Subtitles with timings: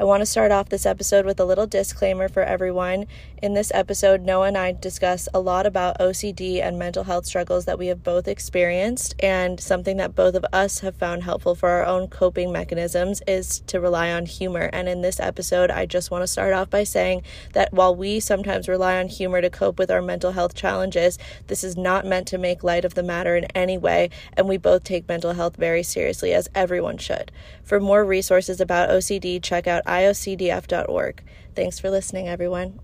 [0.00, 3.06] I want to start off this episode with a little disclaimer for everyone.
[3.42, 7.64] In this episode, Noah and I discuss a lot about OCD and mental health struggles
[7.64, 11.68] that we have both experienced, and something that both of us have found helpful for
[11.68, 14.70] our own coping mechanisms is to rely on humor.
[14.72, 17.24] And in this episode, I just want to start off by saying
[17.54, 21.18] that while we sometimes rely on humor to cope with our mental health challenges,
[21.48, 24.58] this is not meant to make light of the matter in any way, and we
[24.58, 27.32] both take mental health very seriously, as everyone should.
[27.64, 31.22] For more resources about OCD, check out iocdf.org.
[31.54, 32.78] Thanks for listening, everyone.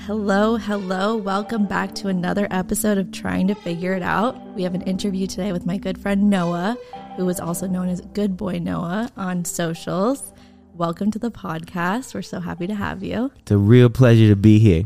[0.00, 1.14] Hello, hello.
[1.16, 4.54] Welcome back to another episode of Trying to Figure It Out.
[4.54, 6.76] We have an interview today with my good friend Noah,
[7.16, 10.32] who is also known as Goodboy Noah on socials.
[10.74, 12.14] Welcome to the podcast.
[12.14, 13.30] We're so happy to have you.
[13.40, 14.84] It's a real pleasure to be here.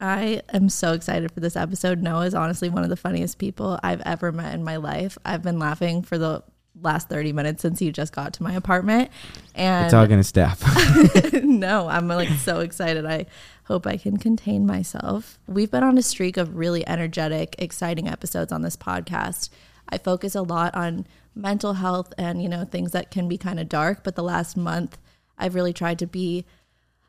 [0.00, 2.02] I am so excited for this episode.
[2.02, 5.18] Noah is honestly one of the funniest people I've ever met in my life.
[5.24, 6.42] I've been laughing for the
[6.80, 9.10] last 30 minutes since you just got to my apartment.
[9.54, 10.58] And It's all gonna stop.
[11.42, 13.04] no, I'm like so excited.
[13.06, 13.26] I
[13.64, 15.38] hope I can contain myself.
[15.46, 19.50] We've been on a streak of really energetic, exciting episodes on this podcast.
[19.88, 23.60] I focus a lot on mental health and, you know, things that can be kind
[23.60, 24.98] of dark, but the last month
[25.38, 26.44] I've really tried to be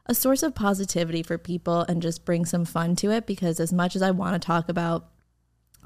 [0.05, 3.71] a source of positivity for people and just bring some fun to it because as
[3.71, 5.10] much as I want to talk about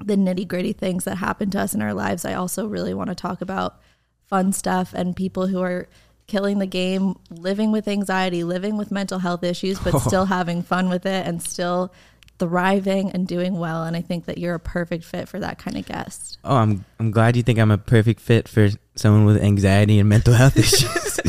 [0.04, 3.08] the nitty gritty things that happen to us in our lives, I also really want
[3.08, 3.80] to talk about
[4.26, 5.88] fun stuff and people who are
[6.26, 10.88] killing the game, living with anxiety, living with mental health issues, but still having fun
[10.88, 11.92] with it and still
[12.38, 13.84] thriving and doing well.
[13.84, 16.38] And I think that you're a perfect fit for that kind of guest.
[16.44, 20.08] Oh, I'm I'm glad you think I'm a perfect fit for someone with anxiety and
[20.08, 21.20] mental health issues.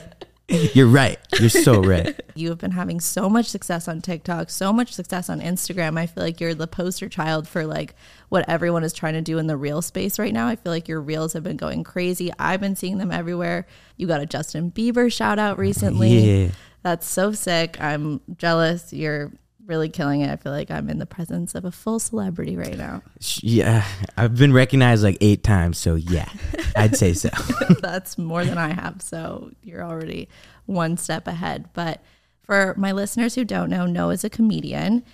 [0.48, 1.18] You're right.
[1.40, 2.18] You're so right.
[2.34, 5.98] You have been having so much success on TikTok, so much success on Instagram.
[5.98, 7.94] I feel like you're the poster child for like
[8.28, 10.46] what everyone is trying to do in the real space right now.
[10.46, 12.30] I feel like your reels have been going crazy.
[12.38, 13.66] I've been seeing them everywhere.
[13.96, 16.44] You got a Justin Bieber shout out recently.
[16.44, 16.50] Yeah.
[16.82, 17.80] That's so sick.
[17.80, 18.92] I'm jealous.
[18.92, 19.32] You're
[19.66, 20.30] really killing it.
[20.30, 23.02] I feel like I'm in the presence of a full celebrity right now.
[23.40, 23.84] Yeah.
[24.16, 26.28] I've been recognized like eight times, so yeah,
[26.76, 27.30] I'd say so.
[27.80, 29.02] That's more than I have.
[29.02, 30.28] So you're already
[30.66, 31.68] one step ahead.
[31.74, 32.02] But
[32.42, 35.04] for my listeners who don't know, Noah is a comedian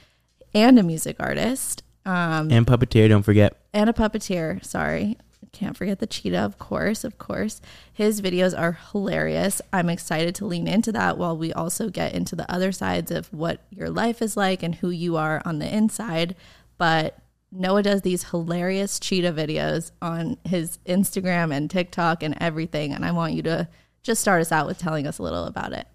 [0.54, 3.56] and a music artist um, and puppeteer, don't forget.
[3.72, 4.62] and a puppeteer.
[4.64, 5.16] Sorry.
[5.52, 7.60] Can't forget the cheetah, of course, of course.
[7.92, 9.60] His videos are hilarious.
[9.70, 13.32] I'm excited to lean into that while we also get into the other sides of
[13.34, 16.36] what your life is like and who you are on the inside.
[16.78, 17.18] But
[17.52, 22.94] Noah does these hilarious cheetah videos on his Instagram and TikTok and everything.
[22.94, 23.69] And I want you to
[24.02, 25.86] just start us out with telling us a little about it.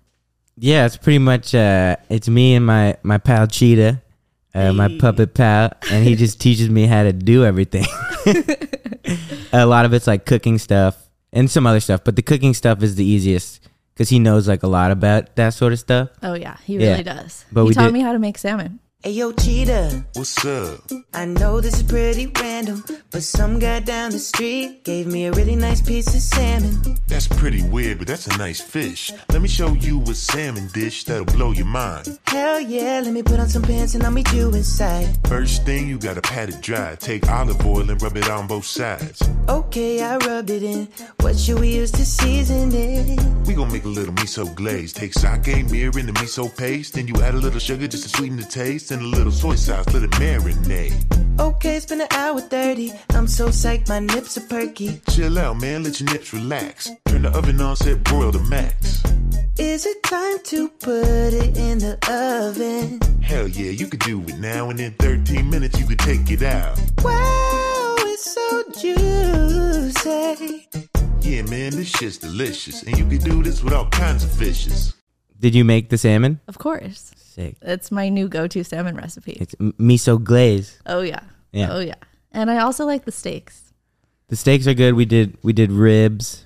[0.56, 4.02] Yeah, it's pretty much uh, it's me and my my pal Cheetah,
[4.56, 7.86] uh, my puppet pal, and he just teaches me how to do everything.
[9.54, 12.82] a lot of it's like cooking stuff and some other stuff, but the cooking stuff
[12.84, 13.62] is the easiest
[13.94, 16.10] because he knows like a lot about that sort of stuff.
[16.22, 16.92] Oh, yeah, he Yeah.
[16.92, 17.46] really does.
[17.52, 18.80] But he we taught did- me how to make salmon.
[19.08, 20.06] Hey yo, cheetah.
[20.16, 20.82] What's up?
[21.14, 25.32] I know this is pretty random, but some guy down the street gave me a
[25.32, 26.98] really nice piece of salmon.
[27.08, 29.14] That's pretty weird, but that's a nice fish.
[29.32, 32.20] Let me show you a salmon dish that'll blow your mind.
[32.28, 35.08] Hell yeah, let me put on some pants and I'll meet you inside.
[35.30, 36.96] First thing, you gotta pat it dry.
[36.96, 39.24] Take olive oil and rub it on both sides.
[39.48, 40.90] Okay, I rubbed it in.
[41.22, 43.48] What should we use to season it?
[43.48, 44.92] We gon' make a little miso glaze.
[44.92, 46.96] Take sake, mirin, and the miso paste.
[46.96, 48.97] Then you add a little sugar just to sweeten the taste.
[48.98, 51.40] And a little soy sauce, let it marinate.
[51.40, 52.92] Okay, it's been an hour 30.
[53.12, 55.00] I'm so psyched, my nips are perky.
[55.12, 56.90] Chill out, man, let your nips relax.
[57.06, 59.04] Turn the oven on, set broil to max.
[59.60, 63.00] Is it time to put it in the oven?
[63.22, 66.42] Hell yeah, you could do it now, and in 13 minutes you could take it
[66.42, 66.76] out.
[67.04, 70.68] Wow, it's so juicy.
[71.22, 72.82] Yeah, man, this shit's delicious.
[72.82, 74.96] And you can do this with all kinds of fishes.
[75.40, 76.40] Did you make the salmon?
[76.48, 77.14] Of course.
[77.38, 79.34] It's my new go to salmon recipe.
[79.34, 80.80] It's m- miso glaze.
[80.86, 81.22] Oh yeah.
[81.52, 81.70] Yeah.
[81.72, 81.96] Oh yeah.
[82.32, 83.74] And I also like the steaks.
[84.28, 84.94] The steaks are good.
[84.96, 86.46] We did we did ribs.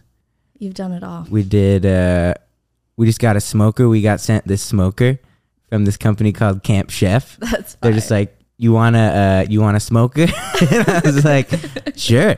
[0.59, 1.25] You've done it all.
[1.29, 2.35] We did uh
[2.97, 3.89] we just got a smoker.
[3.89, 5.19] We got sent this smoker
[5.69, 7.37] from this company called Camp Chef.
[7.41, 10.21] That's They're just like, "You want to uh you want a smoker?"
[10.71, 11.49] and I was like,
[11.95, 12.35] "Sure."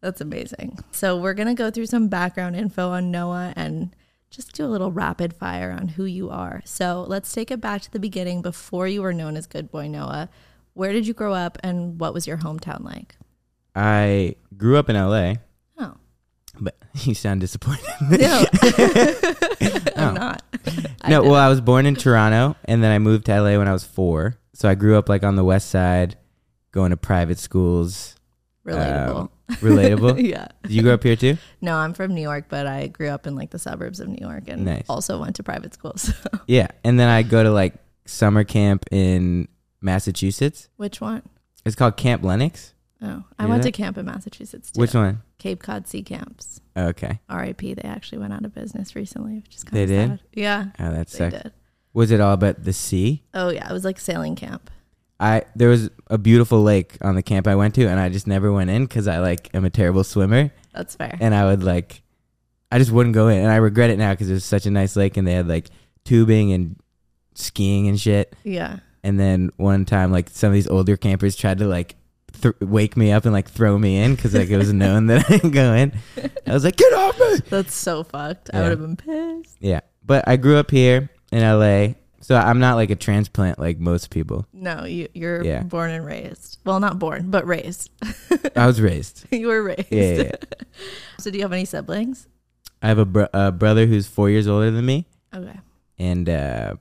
[0.00, 0.78] That's amazing.
[0.92, 3.94] So we're gonna go through some background info on Noah and
[4.30, 6.62] just do a little rapid fire on who you are.
[6.64, 10.28] So let's take it back to the beginning before you were known as Goodboy Noah.
[10.74, 13.16] Where did you grow up and what was your hometown like?
[13.74, 15.34] I grew up in LA,
[15.78, 15.94] Oh.
[16.60, 17.84] but you sound disappointed.
[18.10, 18.44] No.
[20.00, 20.04] Oh.
[20.10, 20.42] I'm not.
[21.02, 23.66] I no, well, I was born in Toronto and then I moved to LA when
[23.66, 24.36] I was 4.
[24.54, 26.16] So I grew up like on the west side,
[26.70, 28.14] going to private schools.
[28.64, 29.16] relatable.
[29.22, 30.22] Um, relatable.
[30.28, 30.48] yeah.
[30.62, 31.36] Did you grow up here too?
[31.60, 34.18] No, I'm from New York, but I grew up in like the suburbs of New
[34.20, 34.84] York and Nice.
[34.88, 36.12] also went to private schools.
[36.22, 36.40] So.
[36.46, 37.74] Yeah, and then I go to like
[38.06, 39.48] summer camp in
[39.80, 40.68] Massachusetts.
[40.76, 41.22] Which one?
[41.64, 42.74] It's called Camp Lenox.
[43.00, 44.80] Oh, I went to camp in Massachusetts too.
[44.80, 45.22] Which one?
[45.38, 46.60] Cape Cod Sea Camps.
[46.76, 47.20] Okay.
[47.30, 47.60] RIP.
[47.60, 50.08] They actually went out of business recently, which is kind They of did?
[50.08, 50.20] sad.
[50.32, 51.42] Yeah, Oh, that they sucks.
[51.42, 51.52] did.
[51.92, 53.22] Was it all about the sea?
[53.34, 54.70] Oh yeah, it was like sailing camp.
[55.20, 58.26] I there was a beautiful lake on the camp I went to, and I just
[58.26, 61.16] never went in because I like am a terrible swimmer, That's fair.
[61.20, 62.02] and I would like,
[62.70, 64.70] I just wouldn't go in, and I regret it now because it was such a
[64.70, 65.68] nice lake, and they had like
[66.04, 66.76] tubing and
[67.34, 68.34] skiing and shit.
[68.44, 68.78] yeah.
[69.04, 71.94] And then one time, like some of these older campers tried to like
[72.42, 75.24] th- wake me up and like throw me in because like it was known that
[75.24, 75.92] I didn't go in.
[76.46, 77.36] I was like, get off me!
[77.48, 78.50] That's so fucked.
[78.52, 78.62] I Yeah.
[78.64, 78.96] would have been
[79.42, 79.56] pissed.
[79.60, 81.94] Yeah, but I grew up here in LA,
[82.28, 84.44] so I'm not like a transplant like most people.
[84.52, 85.62] No, you you're Yeah.
[85.62, 86.58] born and raised.
[86.66, 87.88] Well, not born, but raised.
[88.54, 89.24] I was raised.
[89.32, 89.88] you were raised.
[89.90, 90.64] Yeah, yeah, yeah.
[91.18, 92.28] So do you have any siblings?
[92.82, 95.58] I have a, bro- a brother who's four years older than me, Okay.
[95.98, 96.74] and uh,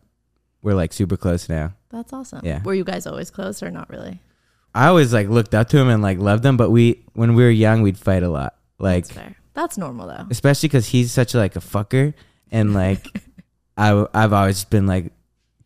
[0.61, 1.73] we're like super close now.
[1.89, 2.41] That's awesome.
[2.43, 2.61] Yeah.
[2.63, 4.19] Were you guys always close or not really?
[4.75, 7.43] I always like looked up to him and like loved him, but we when we
[7.43, 9.35] were young we'd fight a lot, like That's fair.
[9.53, 10.27] That's normal though.
[10.29, 12.13] especially because he's such like a fucker,
[12.51, 13.07] and like
[13.77, 15.13] I I've always been like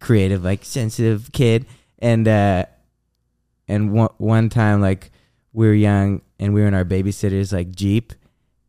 [0.02, 1.66] creative, like sensitive kid,
[2.00, 2.66] and uh,
[3.68, 5.12] and one one time like
[5.54, 8.14] we were young and we were in our babysitter's like jeep,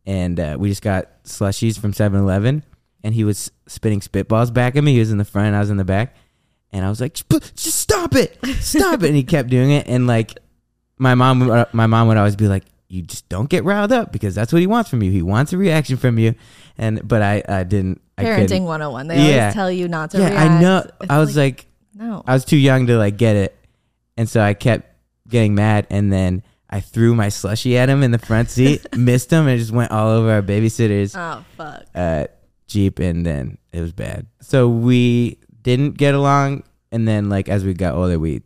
[0.05, 2.63] and uh, we just got slushies from 7-Eleven,
[3.03, 4.93] and he was spitting spitballs back at me.
[4.93, 6.15] He was in the front, I was in the back,
[6.71, 10.07] and I was like, "Just stop it, stop it!" And he kept doing it, and
[10.07, 10.37] like
[10.97, 12.63] my mom, my mom would always be like,
[12.93, 15.11] "You just don't get riled up because that's what he wants from you.
[15.11, 16.35] He wants a reaction from you."
[16.77, 18.01] And but I, I didn't.
[18.17, 18.63] I Parenting couldn't.
[18.65, 19.07] 101.
[19.07, 19.39] They Yeah.
[19.41, 20.51] always tell you not to Yeah, react.
[20.51, 20.77] I know.
[21.01, 22.23] It's I was like, no.
[22.27, 23.55] I was too young to like get it,
[24.17, 24.89] and so I kept
[25.27, 29.31] getting mad, and then I threw my slushie at him in the front seat, missed
[29.31, 31.83] him, and just went all over our babysitter's oh fuck.
[31.95, 32.25] uh,
[32.67, 34.25] jeep, and then it was bad.
[34.41, 38.41] So we didn't get along, and then like as we got older, we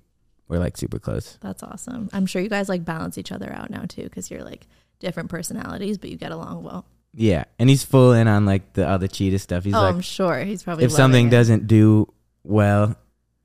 [0.47, 1.37] were like super close.
[1.41, 2.09] That's awesome.
[2.13, 4.67] I'm sure you guys like balance each other out now too because you're like
[4.99, 6.85] different personalities, but you get along well.
[7.13, 9.63] Yeah, and he's full in on like the other cheetah stuff.
[9.63, 11.31] He's oh, like, I'm sure he's probably if something it.
[11.31, 12.13] doesn't do
[12.43, 12.95] well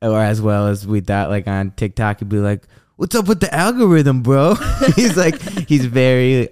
[0.01, 2.63] or as well as we thought, like on TikTok, he'd be like,
[2.97, 4.55] "What's up with the algorithm, bro?"
[4.95, 6.49] he's like, he's very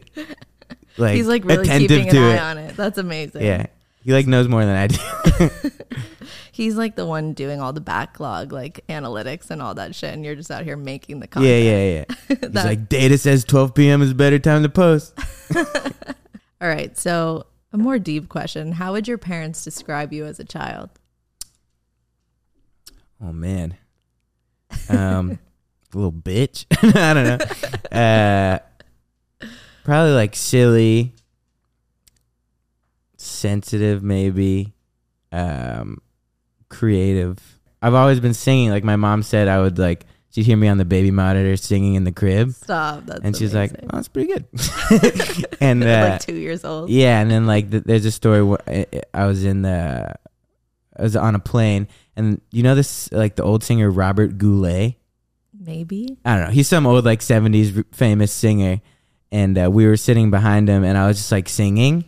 [0.97, 2.39] like he's like really attentive keeping an to eye it.
[2.39, 2.75] on it.
[2.75, 3.43] That's amazing.
[3.43, 3.67] Yeah,
[4.03, 5.71] he like knows more than I do.
[6.53, 10.25] He's like the one doing all the backlog, like analytics and all that shit, and
[10.25, 11.63] you're just out here making the content.
[11.63, 12.05] yeah, yeah.
[12.29, 12.35] Yeah.
[12.41, 14.01] he's like, data says 12 p.m.
[14.01, 15.17] is a better time to post.
[16.61, 16.97] All right.
[16.97, 20.89] So a more deep question: How would your parents describe you as a child?
[23.23, 23.77] Oh man,
[24.89, 25.39] um,
[25.93, 26.65] little bitch.
[26.95, 27.27] I don't
[27.91, 27.97] know.
[27.97, 28.59] Uh,
[29.83, 31.13] probably like silly,
[33.17, 34.73] sensitive, maybe,
[35.31, 36.01] um,
[36.71, 37.37] creative.
[37.81, 38.69] I've always been singing.
[38.71, 40.05] Like my mom said, I would like.
[40.33, 43.05] She'd hear me on the baby monitor singing in the crib, Stop.
[43.05, 44.45] That's and she's like, "Oh, that's pretty good."
[45.59, 46.89] and uh, like two years old.
[46.89, 50.15] yeah, and then like th- there's a story where I, I was in the,
[50.97, 54.95] I was on a plane, and you know this like the old singer Robert Goulet.
[55.59, 56.17] Maybe.
[56.23, 56.51] I don't know.
[56.51, 58.79] He's some old like '70s r- famous singer,
[59.33, 62.05] and uh, we were sitting behind him, and I was just like singing,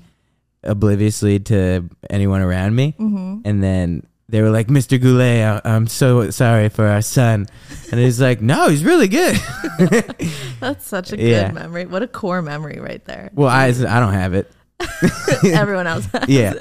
[0.64, 3.40] obliviously to anyone around me, Mm-hmm.
[3.46, 4.08] and then.
[4.30, 5.00] They were like, Mr.
[5.00, 7.48] Goulet, I- I'm so sorry for our son.
[7.92, 9.36] And he's like, no, he's really good.
[10.60, 11.48] That's such a Yeah.
[11.48, 11.86] good memory.
[11.86, 13.30] What a core memory right there.
[13.34, 14.52] well, I, I don't have it.
[15.46, 16.54] Everyone else has Yeah.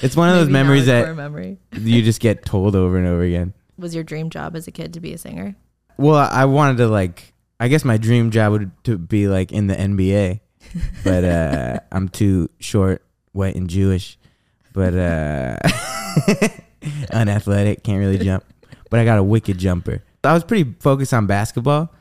[0.00, 1.58] It's one of those Maybe not memories that memory.
[1.72, 3.52] you just get told over and over again.
[3.78, 5.54] Was your dream job as a kid to be a singer?
[5.98, 7.32] Well, I wanted to like.
[7.60, 10.40] I guess my dream job would to be like in the NBA,
[11.04, 14.18] but uh, I'm too short, white, and Jewish.
[14.72, 15.58] But uh,
[17.12, 18.44] unathletic, can't really jump.
[18.90, 20.02] But I got a wicked jumper.
[20.24, 21.92] I was pretty focused on basketball,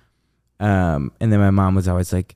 [0.59, 2.35] um, and then my mom was always like,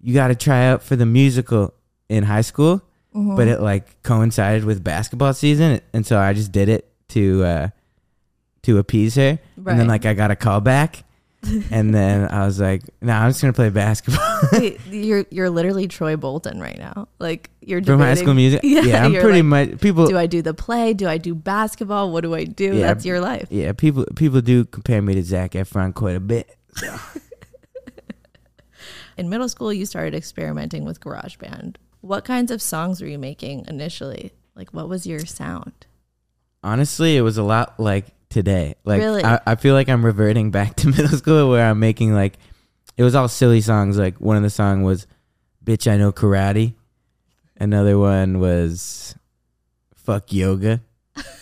[0.00, 1.74] "You got to try out for the musical
[2.08, 2.82] in high school."
[3.14, 3.36] Mm-hmm.
[3.36, 7.68] But it like coincided with basketball season, and so I just did it to uh,
[8.62, 9.38] to appease her.
[9.56, 11.04] And then like I got a call back,
[11.70, 15.88] and then I was like, "No, I'm just gonna play basketball." Wait, you're you're literally
[15.88, 17.08] Troy Bolton right now.
[17.18, 17.98] Like you're doing.
[17.98, 20.06] From High School Music, Yeah, I'm pretty like, much people.
[20.06, 20.94] Do I do the play?
[20.94, 22.12] Do I do basketball?
[22.12, 22.74] What do I do?
[22.76, 23.48] Yeah, That's your life.
[23.50, 26.56] yeah, people people do compare me to Zac Efron quite a bit.
[29.16, 31.76] In middle school, you started experimenting with GarageBand.
[32.00, 34.32] What kinds of songs were you making initially?
[34.56, 35.86] Like, what was your sound?
[36.64, 38.74] Honestly, it was a lot like today.
[38.84, 39.24] Like Really?
[39.24, 42.34] I, I feel like I'm reverting back to middle school where I'm making like
[42.96, 43.96] it was all silly songs.
[43.96, 45.06] Like one of the song was
[45.64, 46.74] bitch I know karate.
[47.56, 49.14] Another one was
[49.94, 50.82] fuck yoga.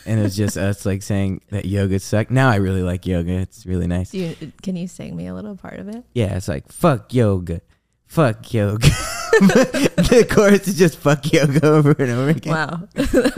[0.04, 2.30] And it was just us like saying that yoga sucked.
[2.30, 3.32] Now I really like yoga.
[3.32, 4.12] It's really nice.
[4.12, 6.04] You, can you sing me a little part of it?
[6.12, 7.62] Yeah, it's like fuck yoga.
[8.04, 8.87] Fuck yoga.
[9.40, 12.52] the chorus is just fuck yoga over and over again.
[12.52, 12.88] Wow.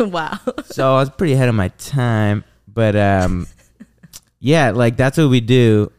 [0.01, 0.39] wow.
[0.65, 2.43] so I was pretty ahead of my time.
[2.75, 3.47] But um
[4.41, 5.91] yeah, like that's what we do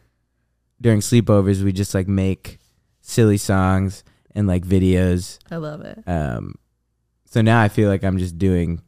[0.80, 1.62] during sleepovers.
[1.62, 2.58] We just like make
[3.00, 4.04] silly songs
[4.34, 5.38] and like videos.
[5.50, 6.02] I love it.
[6.06, 6.54] Um
[7.24, 8.82] so now I feel like I'm just doing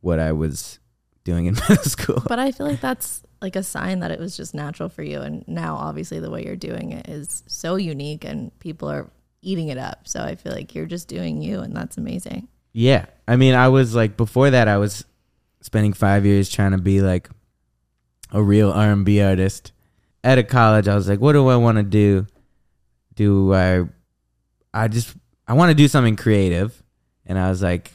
[0.00, 0.78] what I was
[1.24, 2.22] doing in middle school.
[2.26, 5.20] But I feel like that's like a sign that it was just natural for you.
[5.20, 9.10] And now, obviously, the way you're doing it is so unique and people are
[9.42, 10.08] eating it up.
[10.08, 12.48] So I feel like you're just doing you, and that's amazing.
[12.72, 13.06] Yeah.
[13.28, 15.04] I mean, I was like before that I was
[15.64, 17.30] spending 5 years trying to be like
[18.30, 19.72] a real R&B artist.
[20.22, 22.26] At a college, I was like, what do I want to do?
[23.14, 23.84] Do I
[24.74, 25.14] I just
[25.48, 26.82] I want to do something creative.
[27.24, 27.92] And I was like,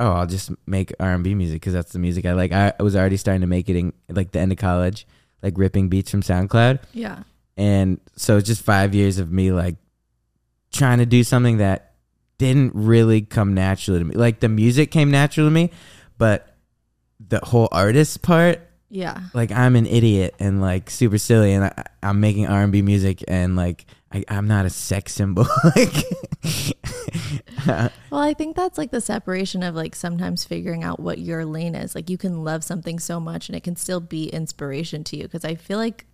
[0.00, 2.52] oh, I'll just make R&B music cuz that's the music I like.
[2.52, 5.06] I, I was already starting to make it in like the end of college,
[5.42, 6.80] like ripping beats from SoundCloud.
[6.92, 7.22] Yeah.
[7.56, 9.76] And so it's just five years of me like
[10.72, 11.94] trying to do something that
[12.38, 14.14] didn't really come naturally to me.
[14.14, 15.70] Like the music came natural to me,
[16.18, 16.53] but
[17.20, 19.20] the whole artist part, Yeah.
[19.34, 22.82] like I'm an idiot and like super silly, and I, I'm making R and B
[22.82, 25.46] music, and like I, I'm not a sex symbol.
[25.76, 25.94] like,
[27.66, 31.74] Well, I think that's like the separation of like sometimes figuring out what your lane
[31.74, 31.94] is.
[31.94, 35.26] Like you can love something so much and it can still be inspiration to you.
[35.28, 36.06] Cause I feel like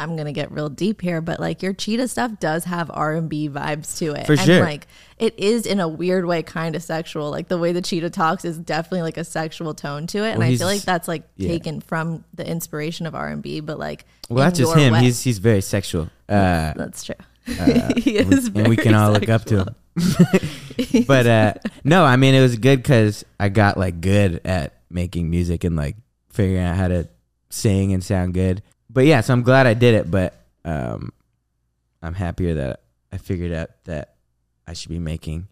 [0.00, 3.28] I'm gonna get real deep here, but like your cheetah stuff does have R and
[3.28, 4.26] B vibes to it.
[4.26, 4.60] For and sure.
[4.60, 4.86] like
[5.18, 7.30] it is in a weird way kind of sexual.
[7.30, 10.30] Like the way the cheetah talks is definitely like a sexual tone to it.
[10.30, 11.48] And Well, I feel like that's like yeah.
[11.48, 14.94] taken from the inspiration of R and B, but like well, that's just him.
[14.94, 15.00] way.
[15.00, 16.08] He's he's very sexual.
[16.28, 17.14] Uh, that's true.
[17.58, 19.74] uh, he and we- is and we can all look up to him.
[21.06, 21.54] but uh,
[21.84, 25.76] no, I mean it was good because I got like good at making music and
[25.76, 25.96] like
[26.30, 27.08] figuring out how to
[27.50, 28.62] sing and sound good.
[28.92, 30.10] But yeah, so I'm glad I did it.
[30.10, 31.12] But um,
[32.02, 32.80] I'm happier that
[33.12, 34.14] I figured out that
[34.66, 35.48] I should be making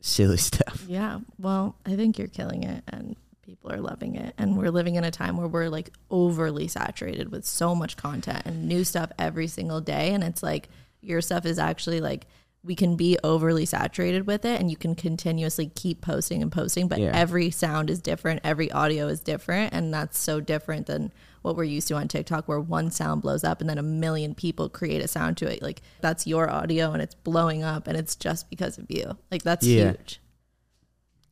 [0.00, 0.84] silly stuff.
[0.88, 1.20] Yeah.
[1.38, 4.34] Well, I think you're killing it and people are loving it.
[4.38, 8.42] And we're living in a time where we're like overly saturated with so much content
[8.44, 10.12] and new stuff every single day.
[10.14, 10.68] And it's like
[11.00, 12.26] your stuff is actually like
[12.62, 16.88] we can be overly saturated with it and you can continuously keep posting and posting,
[16.88, 17.10] but Yeah.
[17.14, 19.72] every sound is different, every audio is different.
[19.72, 23.44] And that's so different than what we're used to on TikTok, where one sound blows
[23.44, 25.62] up and then a million people create a sound to it.
[25.62, 29.16] Like that's your audio and it's blowing up and it's just because of you.
[29.30, 29.92] Like that's Yeah.
[29.92, 30.20] huge.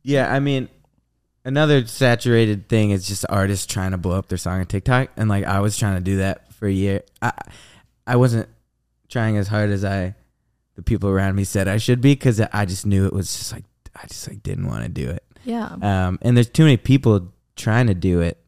[0.01, 0.67] Yeah, I mean,
[1.45, 5.29] another saturated thing is just artists trying to blow up their song on TikTok, and
[5.29, 7.01] like I was trying to do that for a year.
[7.21, 7.33] I
[8.07, 8.49] I wasn't
[9.09, 10.15] trying as hard as I
[10.79, 13.51] the people around me said I should be because I just knew it was just
[13.51, 15.23] like I just like didn't want to do it.
[15.43, 15.65] Yeah.
[15.81, 18.41] Um, and there's too many people trying to do it,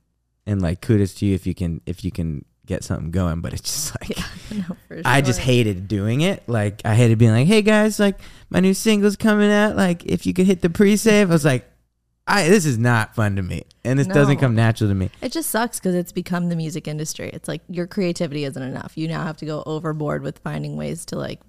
[0.45, 3.41] and like kudos to you if you can if you can get something going.
[3.41, 6.43] But it's just like Yeah, no, I just hated doing it.
[6.47, 8.17] Like I hated being like, "Hey guys, like
[8.49, 9.75] my new single's coming out.
[9.75, 11.69] Like if you could hit the pre-save." I was like,
[12.27, 15.33] "I this is not fun to me, and this doesn't come natural to me." It
[15.33, 17.29] just sucks because it's become the music industry.
[17.33, 18.93] It's like your creativity isn't enough.
[18.95, 21.41] You now have to go overboard with finding ways to like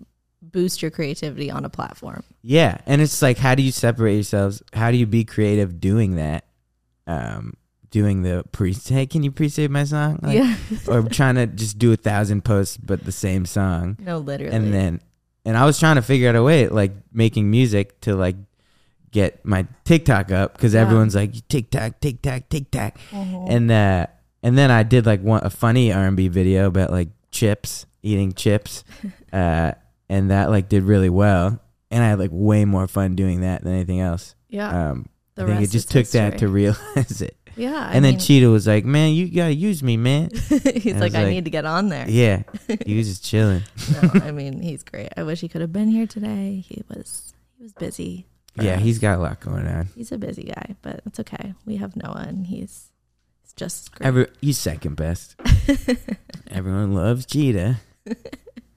[0.42, 2.24] boost your creativity on a platform.
[2.42, 4.62] Yeah, and it's like, how do you separate yourselves?
[4.72, 6.44] How do you be creative doing that?
[7.06, 7.54] Um,
[7.90, 8.72] doing the pre.
[8.74, 10.18] Hey, can you pre-save my song?
[10.22, 10.56] Like, yeah.
[10.88, 13.96] or trying to just do a thousand posts but the same song.
[14.00, 14.54] no, literally.
[14.54, 15.00] and then
[15.44, 18.36] and I was trying to figure out a way like making music to like
[19.10, 20.80] get my TikTok up because Yeah.
[20.82, 23.50] everyone's like TikTok, TikTok, TikTok, Mhm.
[23.50, 24.06] and uh
[24.42, 27.84] and then I did like one a funny R and B video about like chips
[28.02, 28.84] eating chips,
[29.32, 29.72] uh
[30.12, 33.62] and that like did really well, and I had like way more fun doing that
[33.64, 34.34] than anything else.
[34.48, 34.90] yeah.
[34.90, 37.88] Um, the I think it just took that to realize it, Yeah.
[37.88, 40.28] I and then mean, Cheetah was like, "Man, you gotta use me, man."
[40.74, 42.06] he's I like, I like, need to get on there.
[42.08, 42.42] yeah,
[42.86, 43.62] he was just chilling.
[44.02, 45.08] no, I mean, he's great.
[45.16, 46.62] I wish he could have been here today.
[46.68, 48.26] He was he was busy.
[48.56, 48.82] Yeah, us.
[48.82, 49.88] he's got a lot going on.
[49.96, 51.54] he's a busy guy, but it's okay.
[51.64, 52.92] We have Noah, and he's
[53.56, 54.06] just great.
[54.06, 55.36] Every, he's second best.
[56.50, 57.80] Everyone loves Cheetah.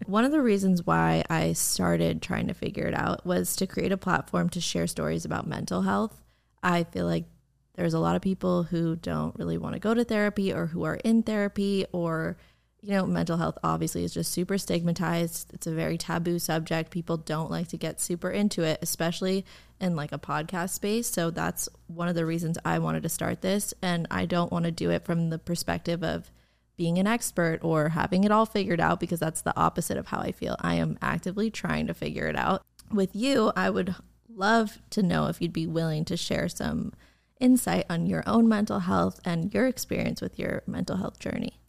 [0.08, 3.92] One of the reasons why I started trying to figure it out was to create
[3.92, 6.22] a platform to share stories about mental health.
[6.62, 7.26] I feel like
[7.74, 10.84] there's a lot of people who don't really want to go to therapy or who
[10.84, 12.38] are in therapy or
[12.82, 15.52] you know mental health obviously is just super stigmatized.
[15.54, 16.92] It's a very taboo subject.
[16.92, 19.44] People don't like to get super into it especially
[19.82, 21.08] in like a podcast space.
[21.10, 24.66] So that's one of the reasons i wanted to start this and i don't want
[24.66, 26.32] to do it from the perspective of
[26.78, 30.20] being an expert or having it all figured out because that's the opposite of how
[30.20, 30.56] I feel.
[30.60, 32.64] I am actively trying to figure it out.
[32.92, 33.96] with you, I would
[34.30, 36.92] love to know if you'd be willing to share some
[37.40, 41.60] insight on your own mental health and your experience with your mental health journey.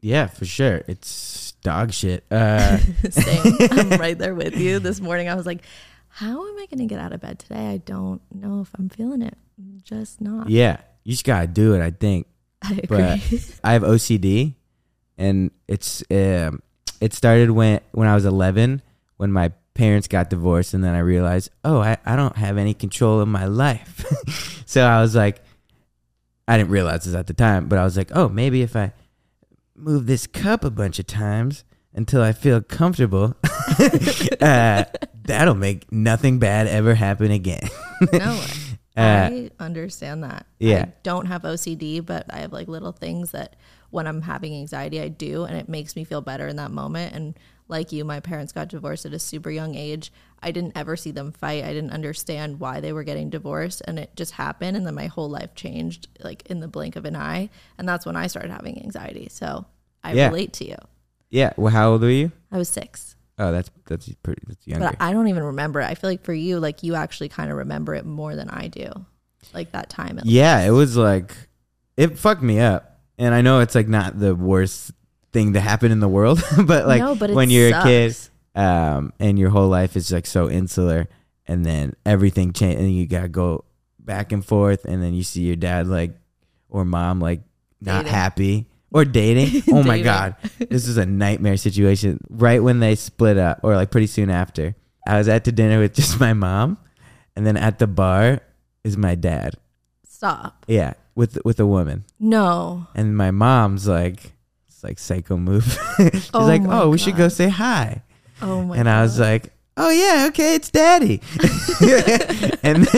[0.00, 0.82] Yeah, for sure.
[0.86, 2.24] It's dog shit.
[2.30, 2.78] Uh,
[3.10, 3.54] Same.
[3.70, 4.78] I'm right there with you.
[4.78, 5.62] This morning I was like,
[6.08, 7.68] how am I going to get out of bed today?
[7.68, 9.36] I don't know if I'm feeling it.
[9.58, 10.48] I'm just not.
[10.48, 11.80] yeah, you just gotta do it.
[11.82, 12.26] I think.
[12.68, 12.98] I agree.
[12.98, 14.54] But I have OCD,
[15.16, 16.62] and it's um,
[17.00, 18.82] it started when when I was 11
[19.16, 22.74] when my parents got divorced, and then I realized, oh, I, I don't have any
[22.74, 24.04] control of my life.
[24.66, 25.40] so I was like,
[26.48, 28.92] I didn't realize this at the time, but I was like, oh, maybe if I
[29.76, 33.36] move this cup a bunch of times until I feel comfortable,
[34.40, 34.84] uh,
[35.22, 37.68] that'll make nothing bad ever happen again.
[38.12, 38.44] no,
[38.98, 40.46] Uh, I understand that.
[40.58, 40.84] yeah.
[40.88, 43.56] I don't have OCD, but I have like little things that
[43.90, 47.14] when I'm having anxiety, I do, and it makes me feel better in that moment.
[47.14, 47.38] And
[47.68, 50.12] like you, my parents got divorced at a super young age.
[50.42, 51.64] I didn't ever see them fight.
[51.64, 54.76] I didn't understand why they were getting divorced, and it just happened.
[54.76, 57.50] And then my whole life changed like in the blink of an eye.
[57.78, 59.28] And that's when I started having anxiety.
[59.30, 59.66] So
[60.04, 60.26] I Yeah.
[60.28, 60.76] relate to you.
[61.30, 61.52] yeah.
[61.56, 62.32] Well, how old were you?
[62.52, 63.16] I was six.
[63.38, 64.88] Oh, that's that's pretty that's younger.
[64.88, 65.86] But I don't even remember it.
[65.86, 68.68] I feel like for you, like you actually kind of remember it more than I
[68.68, 68.90] do.
[69.54, 70.18] Like that time.
[70.18, 71.34] at Yeah, it was like
[71.96, 73.00] it fucked me up.
[73.16, 74.92] And I know it's like not the worst
[75.32, 77.84] thing to happen in the world, but like No, but when you're sucks.
[77.84, 78.16] a kid
[78.54, 81.06] um and your whole life is like so insular
[81.46, 83.64] and then everything change and you got to go
[84.00, 86.12] back and forth and then you see your dad like
[86.68, 87.42] or mom like
[87.80, 88.12] not Dating.
[88.12, 89.62] happy or dating.
[89.72, 90.04] Oh my Dating.
[90.04, 90.36] god.
[90.70, 94.74] This is a nightmare situation right when they split up or like pretty soon after.
[95.06, 96.78] I was at the dinner with just my mom
[97.36, 98.40] and then at the bar
[98.84, 99.54] is my dad.
[100.06, 100.64] Stop.
[100.68, 102.86] Yeah, with with a woman, No.
[102.94, 104.32] and my mom's like,
[104.68, 105.64] it's like psycho move.
[105.98, 108.02] She's Oh like, oh, we should go say hi,
[108.42, 111.20] Oh my and I was like, oh yeah, okay, it's daddy.
[112.62, 112.88] and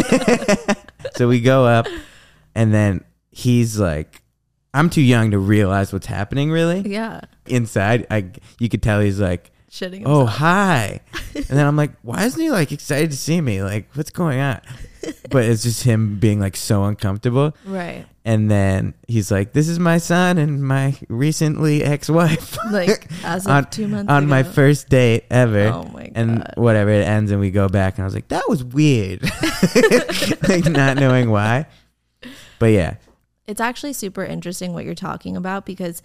[1.17, 1.87] so we go up,
[2.55, 4.23] and then he's like,
[4.73, 6.51] I'm too young to realize what's happening.
[6.51, 7.21] Really, Yeah.
[7.47, 11.01] inside, I you could tell he's like, Shitting oh hi,
[11.35, 13.63] and then I'm like, why isn't he like excited to see me?
[13.63, 14.61] Like, what's going on?
[15.31, 17.55] But it's just him being like so uncomfortable.
[17.65, 18.05] Right.
[18.25, 23.53] And then he's like, "This is my son and my recently ex-wife." Like as of
[23.53, 25.69] on, two months on my first date ever.
[25.69, 28.47] Oh my And whatever it ends, and we go back, and I was like, "That
[28.49, 29.23] was weird,"
[30.49, 31.67] like not knowing why.
[32.59, 32.97] But yeah,
[33.51, 36.03] It's actually super interesting what you're talking about because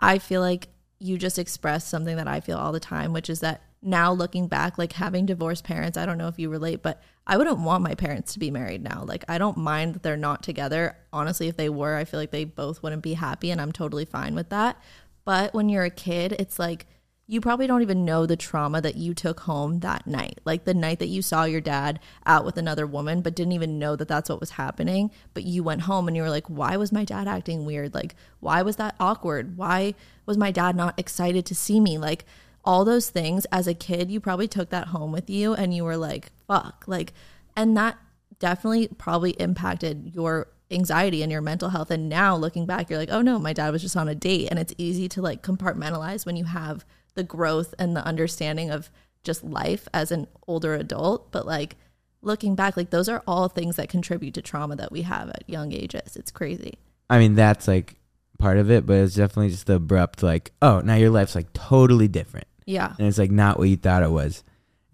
[0.00, 0.66] I feel like
[0.98, 4.48] you just expressed something that I feel all the time, which is that now looking
[4.48, 7.84] back, like having divorced parents, I don't know if you relate, but I wouldn't want
[7.84, 9.04] my parents to be married now.
[9.06, 10.96] Like, I don't mind that they're not together.
[11.12, 14.04] Honestly, if they were, I feel like they both wouldn't be happy, and I'm totally
[14.04, 14.82] fine with that.
[15.24, 16.86] But when you're a kid, it's like,
[17.30, 20.40] you probably don't even know the trauma that you took home that night.
[20.46, 23.78] Like the night that you saw your dad out with another woman, but didn't even
[23.78, 25.10] know that that's what was happening.
[25.34, 27.92] But you went home and you were like, why was my dad acting weird?
[27.92, 29.58] Like, why was that awkward?
[29.58, 31.98] Why was my dad not excited to see me?
[31.98, 32.24] Like,
[32.64, 35.84] all those things as a kid, you probably took that home with you and you
[35.84, 36.84] were like, fuck.
[36.86, 37.12] Like,
[37.54, 37.98] and that
[38.38, 41.90] definitely probably impacted your anxiety and your mental health.
[41.90, 44.48] And now looking back, you're like, oh no, my dad was just on a date.
[44.48, 46.84] And it's easy to like compartmentalize when you have
[47.18, 48.88] the growth and the understanding of
[49.24, 51.32] just life as an older adult.
[51.32, 51.76] But like
[52.22, 55.42] looking back, like those are all things that contribute to trauma that we have at
[55.48, 56.16] young ages.
[56.16, 56.78] It's crazy.
[57.10, 57.96] I mean that's like
[58.38, 61.52] part of it, but it's definitely just the abrupt, like, oh, now your life's like
[61.52, 62.46] totally different.
[62.64, 62.94] Yeah.
[62.98, 64.44] and it's like not what you thought it was.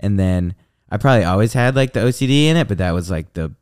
[0.01, 0.55] And then
[0.91, 3.53] I probably always had like the OCD in it, but that was like the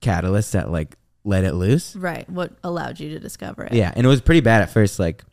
[0.00, 1.96] catalyst that like let it loose.
[1.96, 2.28] Right.
[2.30, 3.72] What allowed you to discover it?
[3.72, 5.00] Yeah, and it was pretty bad at first.
[5.00, 5.24] Like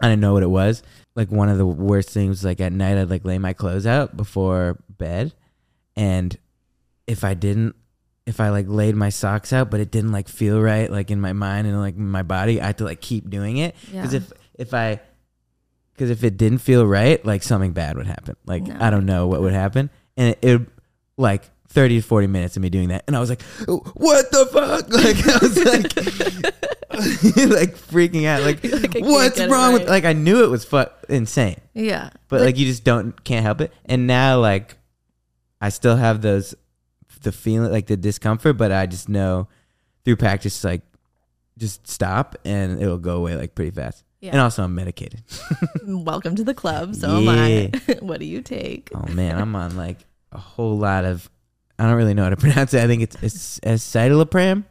[0.00, 0.82] I didn't know what it was.
[1.20, 4.16] Like one of the worst things like at night I'd like lay my clothes out
[4.16, 5.34] before bed,
[5.94, 6.34] and
[7.06, 7.76] if I didn't,
[8.24, 11.20] if I like laid my socks out, but it didn't like feel right, like in
[11.20, 14.20] my mind and like my body, I had to like keep doing it because Yeah.
[14.20, 15.00] if if I
[15.92, 18.36] because if it didn't feel right, like something bad would happen.
[18.46, 18.78] Like No.
[18.80, 20.62] I don't know what would happen, and it, it
[21.18, 21.50] like.
[21.72, 23.42] 30 to 40 minutes of me doing that and i was like
[23.94, 25.96] what the fuck like i was like
[27.50, 28.62] like freaking out like,
[28.94, 32.10] Like, what's wrong with like i knew it was fu- insane Yeah.
[32.28, 34.76] but like you just don't can't help it and now like
[35.60, 36.54] i still have those
[37.22, 39.46] the feeling like the discomfort but i just know
[40.04, 40.82] through practice like
[41.58, 44.30] just stop and it'll go away like pretty fast Yeah.
[44.32, 45.22] and also i'm medicated
[45.86, 46.94] welcome to the club.
[46.96, 47.70] So am I.
[48.00, 48.90] What do you take?
[48.94, 49.98] oh man i'm on like
[50.32, 51.28] a whole lot of
[51.80, 54.64] i don't really know how to pronounce it i think it's it's escitalopram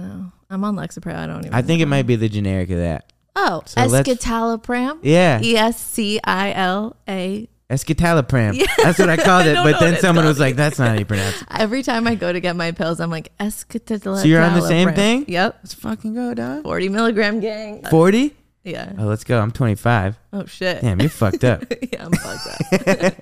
[0.00, 1.12] Oh, I'm on Lexapro.
[1.14, 1.52] I don't even.
[1.54, 4.98] i think it might be the generic of that Oh, So escitalopram.
[5.02, 8.64] yeah E S C I L A escitalopram.
[8.82, 9.54] That's what I called it.
[9.54, 12.14] don't But then someone was like, "That's not how you pronounce it." Every time I
[12.14, 14.20] go to get my pills, I'm like escitalopram.
[14.22, 15.24] So you're on the same thing?
[15.28, 15.58] Yep.
[15.62, 16.62] Let's fucking go, dog.
[16.62, 17.84] 40 milligram gang.
[17.90, 18.34] Forty?
[18.64, 18.92] Yeah.
[18.98, 19.38] Oh, let's go.
[19.40, 20.16] I'm 25.
[20.32, 20.80] Oh shit.
[20.80, 21.64] Damn, you're fucked up.
[21.92, 23.14] yeah, I'm fucked up.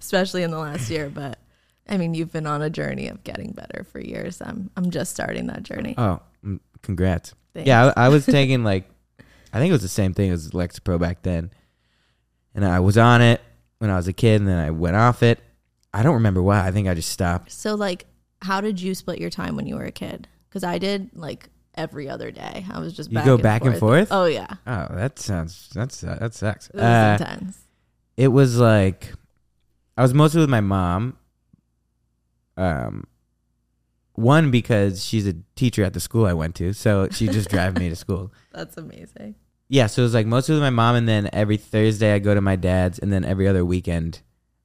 [0.00, 1.38] Especially in the last year, but
[1.92, 4.40] I mean, you've been on a journey of getting better for years.
[4.40, 5.94] I'm I'm just starting that journey.
[5.98, 7.34] Oh, mm, congrats.
[7.54, 7.66] Thanks.
[7.68, 8.88] Yeah, I, I was taking like,
[9.52, 11.50] I think it was the same thing as Lexapro back then,
[12.54, 13.40] and I was on it
[13.78, 15.38] when I was a kid, and then I went off it.
[15.94, 16.66] I don't remember why.
[16.66, 17.52] I think I just stopped.
[17.52, 18.06] So like,
[18.40, 20.26] how did you split your time when you were a kid?
[20.48, 22.64] Because I did like every other day.
[22.72, 24.08] I was just You back go and back and forth?
[24.10, 26.68] Oh yeah, Oh, that sounds that's uh, that sucks.
[26.70, 27.58] it was Uh, intense.
[28.16, 29.12] it was like
[29.98, 31.18] I was mostly with my mom.
[32.56, 33.06] Um,
[34.14, 37.78] one because she's a teacher at the school I went to, so she just drive
[37.78, 38.32] me to school.
[38.52, 39.36] That's amazing.
[39.68, 42.34] Yeah, so it was like mostly with my mom, and then every Thursday I go
[42.34, 44.20] to my dad's, and then every other weekend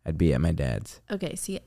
[0.05, 1.01] I'd be at my dad's.
[1.09, 1.61] Okay, see,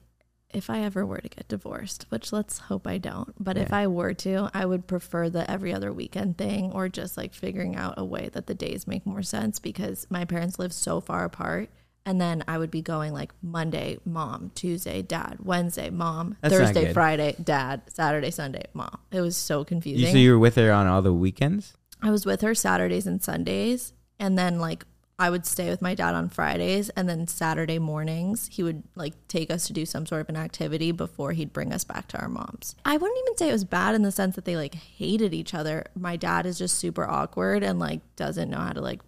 [0.52, 3.86] if I ever were to get divorced, which let's hope I don't, but if I
[3.86, 7.94] were to, I would prefer the every other weekend thing or just like figuring out
[7.96, 11.70] a way that the days make more sense because my parents live so far apart.
[12.06, 16.92] And then I would be going like Monday, mom, Tuesday, dad, Wednesday, mom, That's Thursday.
[16.92, 18.98] Friday, dad, Saturday, Sunday, mom.
[19.12, 20.12] It was so You, confusing.
[20.12, 21.74] so you were with her on all the weekends?
[22.02, 24.84] I was with her Saturdays and Sundays, and then like
[25.18, 29.12] I would stay with my dad on Fridays, and then Saturday mornings he would like
[29.28, 32.18] take us to do some sort of an activity before he'd bring us back to
[32.18, 32.74] our moms.
[32.86, 35.52] I wouldn't even say it was bad in the sense that they like hated each
[35.52, 35.84] other.
[35.94, 39.02] My dad is just super awkward and like doesn't know how to like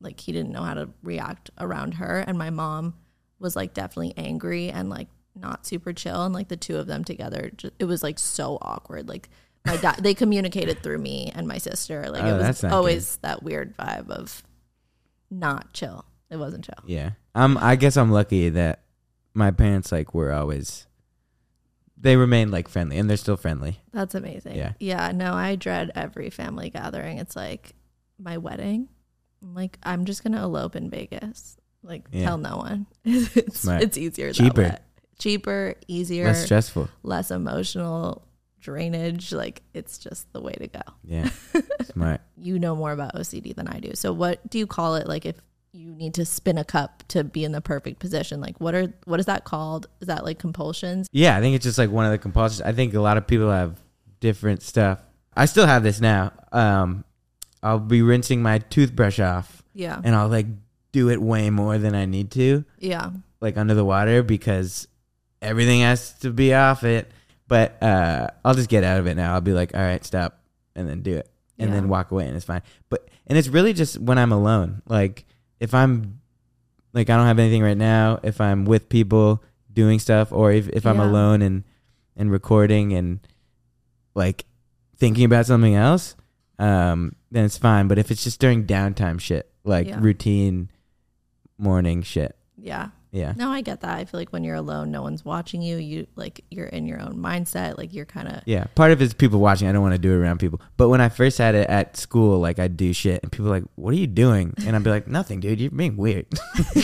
[0.00, 2.94] like he didn't know how to react around her, and my mom
[3.38, 7.04] was like definitely angry and like not super chill, and like the two of them
[7.04, 9.28] together, just, it was like so awkward, like.
[9.66, 12.08] My dad, they communicated through me and my sister.
[12.08, 14.42] Like Oh, it was always that weird vibe of
[15.30, 16.06] not chill.
[16.30, 16.82] It wasn't chill.
[16.86, 17.10] Yeah.
[17.34, 18.84] Um, I guess I'm lucky that
[19.34, 20.86] my parents like were always
[22.00, 23.80] they remained like friendly, and they're still friendly.
[23.92, 24.56] That's amazing.
[24.56, 24.72] Yeah.
[24.78, 25.12] Yeah.
[25.12, 27.18] No, I dread every family gathering.
[27.18, 27.74] It's like
[28.18, 28.88] my wedding.
[29.42, 31.56] I'm like, I'm just gonna elope in Vegas.
[31.82, 32.24] Like, Yeah.
[32.24, 32.86] tell no one.
[33.04, 33.82] it's Smart.
[33.82, 34.32] it's easier.
[34.32, 34.76] Cheaper.
[35.18, 38.24] Cheaper, easier, Less stressful, less, emotional
[38.60, 39.32] drainage.
[39.32, 40.80] Like, it's just the way to go.
[41.04, 41.28] Yeah.
[41.82, 42.20] Smart.
[42.36, 43.92] You know more about OCD than I do.
[43.94, 45.06] So, what do you call it?
[45.08, 45.36] Like, if
[45.72, 48.92] you need to spin a cup to be in the perfect position, like, what are
[49.06, 49.88] what is that called?
[50.00, 51.08] Is that like compulsions?
[51.12, 52.62] Yeah, I think it's just like one of the compulsions.
[52.62, 53.80] I think a lot of people have
[54.20, 55.00] different stuff.
[55.36, 56.32] I still have this now.
[56.52, 57.04] Um,
[57.62, 60.00] I'll be rinsing my toothbrush off, Yeah.
[60.04, 60.46] and I'll like
[60.92, 63.10] do it way more than I need to, Yeah.
[63.40, 64.86] like under the water, because
[65.42, 67.10] everything has to be off it.
[67.48, 69.32] But uh, I'll just get out of it now.
[69.34, 70.38] I'll be like, all right, stop,
[70.76, 71.74] and then do it, and Yeah.
[71.76, 72.62] then walk away, and it's fine.
[72.90, 74.82] But and it's really just when I'm alone.
[74.86, 75.24] Like
[75.60, 76.20] if I'm
[76.92, 78.20] like I don't have anything right now.
[78.22, 79.42] If I'm with people
[79.72, 81.06] doing stuff, or if if I'm Yeah.
[81.10, 81.64] alone and
[82.16, 83.20] and recording and
[84.14, 84.44] like
[84.96, 86.16] thinking about something else,
[86.58, 87.88] um, then it's fine.
[87.88, 89.98] But if it's just during downtime shit, like Yeah.
[90.00, 90.70] routine
[91.58, 92.88] morning shit, Yeah.
[93.10, 93.96] yeah, No, I get that.
[93.98, 95.76] I feel like when you're alone, no one's watching you.
[95.76, 97.76] You like you're in your own mindset.
[97.78, 98.64] Like you're kind of yeah.
[98.74, 99.66] Part of it's people watching.
[99.68, 100.60] I don't want to do it around people.
[100.76, 103.52] But when I first had it at school, like I'd do shit, and people were
[103.52, 105.60] like, "What are you doing?" And I'd be like, "Nothing, dude.
[105.60, 106.26] You're being weird.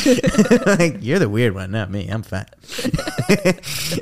[0.66, 2.08] like you're the weird one, not me.
[2.08, 2.46] I'm fine."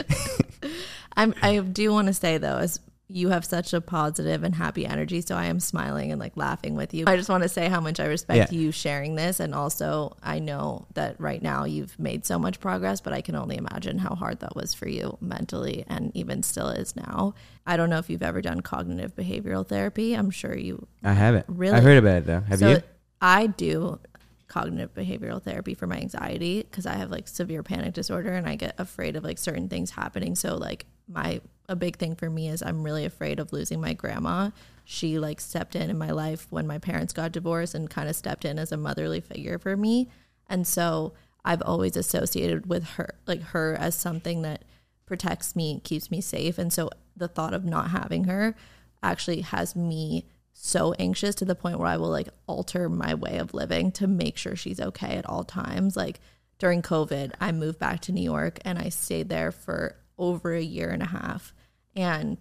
[1.17, 4.87] I'm I do want to say though, as you have such a positive and happy
[4.87, 7.05] energy, so I am smiling and like laughing with you.
[7.07, 8.59] I just want to say how much I respect Yeah.
[8.59, 13.01] you sharing this, and also I know that right now you've made so much progress,
[13.01, 16.69] but I can only imagine how hard that was for you mentally, and even still
[16.69, 17.35] is now.
[17.67, 20.15] I don't know if you've ever done cognitive behavioral therapy.
[20.15, 21.47] I'm sure you I haven't.
[21.49, 21.77] Really?
[21.77, 22.41] I've heard about it though.
[22.41, 22.83] Have so you?
[23.21, 24.01] I do
[24.49, 28.57] cognitive behavioral therapy for my anxiety because I have like severe panic disorder and I
[28.57, 30.35] get afraid of like certain things happening.
[30.35, 31.41] So like my
[31.73, 34.51] a big thing for me is I'm really afraid of losing my grandma.
[34.85, 38.15] She like stepped in in my life when my parents got divorced and kind of
[38.15, 40.11] stepped in as a motherly figure for me.
[40.49, 44.65] And so I've always associated with her like her as something that
[45.07, 46.59] protects me, keeps me safe.
[46.59, 48.55] And so the thought of not having her
[49.03, 53.39] actually has me so anxious to the point where I will like alter my way
[53.39, 55.97] of living to make sure she's okay at all times.
[55.97, 56.21] Like
[56.59, 60.63] during COVID, I moved back to New York and I stayed there for over a
[60.63, 61.55] year and a half
[61.95, 62.39] and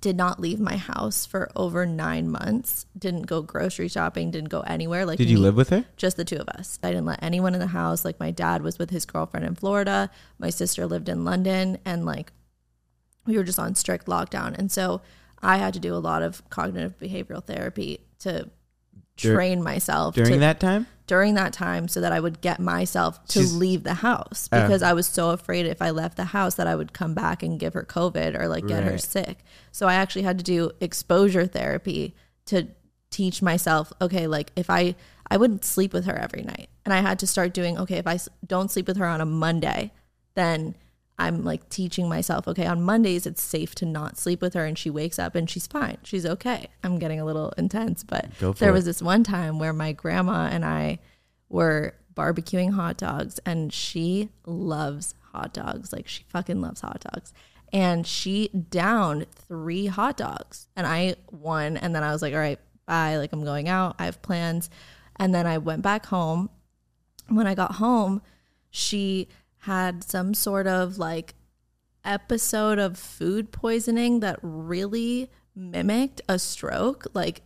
[0.00, 2.86] did not leave my house for over nine months.
[2.96, 5.04] Didn't go grocery shopping, didn't go anywhere.
[5.04, 5.84] Like Did you live with her?
[5.96, 6.78] just the two of us.
[6.82, 8.04] I didn't let anyone in the house.
[8.04, 10.10] Like my dad was with his girlfriend in Florida.
[10.38, 12.32] My sister lived in London and like
[13.26, 14.56] we were just on strict lockdown.
[14.56, 15.02] And so
[15.42, 18.50] I had to do a lot of cognitive behavioral therapy to
[19.20, 20.86] Dur- train myself during to, that time.
[21.06, 24.60] during that time so that I would get myself to She's- leave the house Oh.
[24.62, 27.42] because I was so afraid if I left the house that I would come back
[27.42, 29.38] and give her COVID or like get her sick.
[29.72, 32.14] So I actually had to do exposure therapy
[32.46, 32.68] to
[33.10, 34.94] teach myself, okay, like if I
[35.32, 36.68] I wouldn't sleep with her every night.
[36.84, 39.24] And I had to start doing, okay, if I don't sleep with her on a
[39.26, 39.92] Monday,
[40.34, 40.74] then
[41.20, 44.78] I'm like teaching myself, okay, on Mondays it's safe to not sleep with her and
[44.78, 45.98] she wakes up and she's fine.
[46.02, 46.68] She's okay.
[46.82, 48.72] I'm getting a little intense, but there it.
[48.72, 50.98] was this one time where my grandma and I
[51.50, 55.92] were barbecuing hot dogs and she loves hot dogs.
[55.92, 57.34] Like she fucking loves hot dogs.
[57.70, 61.76] And she downed three hot dogs and I won.
[61.76, 63.18] And then I was like, all right, bye.
[63.18, 63.94] Like I'm going out.
[63.98, 64.70] I have plans.
[65.16, 66.48] And then I went back home.
[67.28, 68.22] When I got home,
[68.70, 69.28] she
[69.60, 71.34] had some sort of like
[72.04, 77.06] episode of food poisoning that really mimicked a stroke.
[77.14, 77.42] Like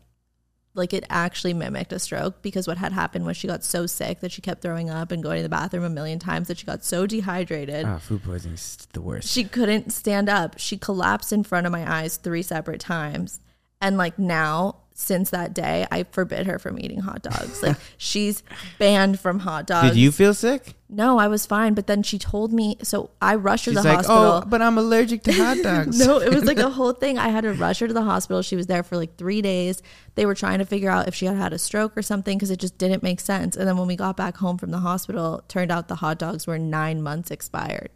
[0.76, 4.18] like it actually mimicked a stroke because what had happened was she got so sick
[4.20, 6.66] that she kept throwing up and going to the bathroom a million times that she
[6.66, 9.28] got so dehydrated Oh, food poisoning is the worst.
[9.30, 10.58] she couldn't stand up.
[10.58, 13.38] She collapsed in front of my eyes three separate times.
[13.80, 17.62] And like now, since that day, I forbid her from eating hot dogs.
[17.62, 18.44] Like she's
[18.78, 19.88] banned from hot dogs.
[19.90, 20.74] Did you feel sick?
[20.88, 21.74] No, I was fine.
[21.74, 24.42] But then she told me, so I rushed her to the like, oh, hospital.
[24.44, 25.98] oh, but I'm allergic to hot dogs.
[25.98, 27.18] No, it was like a whole thing.
[27.18, 28.40] I had to rush her to the hospital.
[28.42, 29.82] She was there for like three days.
[30.14, 32.52] They were trying to figure out if she had had a stroke or something because
[32.52, 33.56] it just didn't make sense.
[33.56, 36.46] And then when we got back home from the hospital, turned out the hot dogs
[36.46, 37.90] were nine months expired.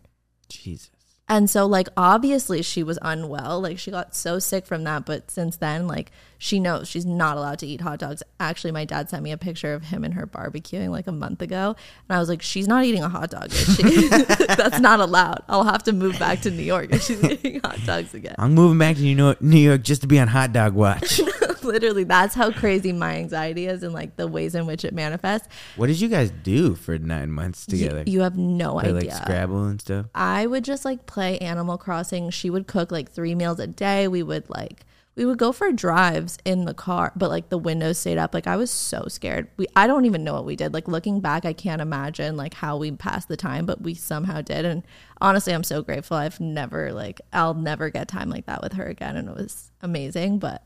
[0.49, 0.91] Jesus.
[1.29, 3.61] And so, like, obviously, she was unwell.
[3.61, 5.05] Like, she got so sick from that.
[5.05, 8.23] But since then, like, she knows she's not allowed to eat hot dogs.
[8.41, 11.43] Actually, my dad sent me a picture of him and her barbecuing like a month
[11.43, 11.77] ago.
[12.09, 14.09] And I was like, she's not eating a hot dog, is she?
[14.09, 15.43] That's not allowed.
[15.49, 18.37] I'll have to move back to New York if she's eating hot dogs again.
[18.39, 21.21] I'm moving back to New York, New York just to be on hot dog watch.
[21.69, 25.49] Literally, that's how crazy my anxiety is and like the ways in which it manifests.
[25.77, 28.05] what did you guys do for nine months You- together?
[28.07, 29.11] You, have no Play, idea.
[29.11, 30.07] like Scrabble and stuff.
[30.15, 32.31] I would just like play Animal Crossing.
[32.31, 34.09] She would cook like three meals a day.
[34.09, 34.85] We would like
[35.17, 38.33] we would go for drives in the car, but like the windows stayed up.
[38.33, 39.49] Like I was so scared.
[39.57, 40.73] We I don't even know what we did.
[40.73, 44.43] Like looking back, I can't imagine like how we passed the time, but we somehow
[44.43, 44.65] did.
[44.65, 44.85] And
[45.21, 46.17] honestly, I'm so grateful.
[46.17, 49.73] I've never like I'll never get time like that with her again, and it was
[49.83, 50.39] amazing.
[50.39, 50.63] But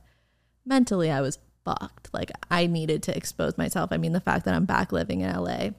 [0.65, 2.13] mentally, I was fucked.
[2.13, 3.91] Like I needed to expose myself.
[3.93, 5.71] I mean, the fact that I'm back living in LA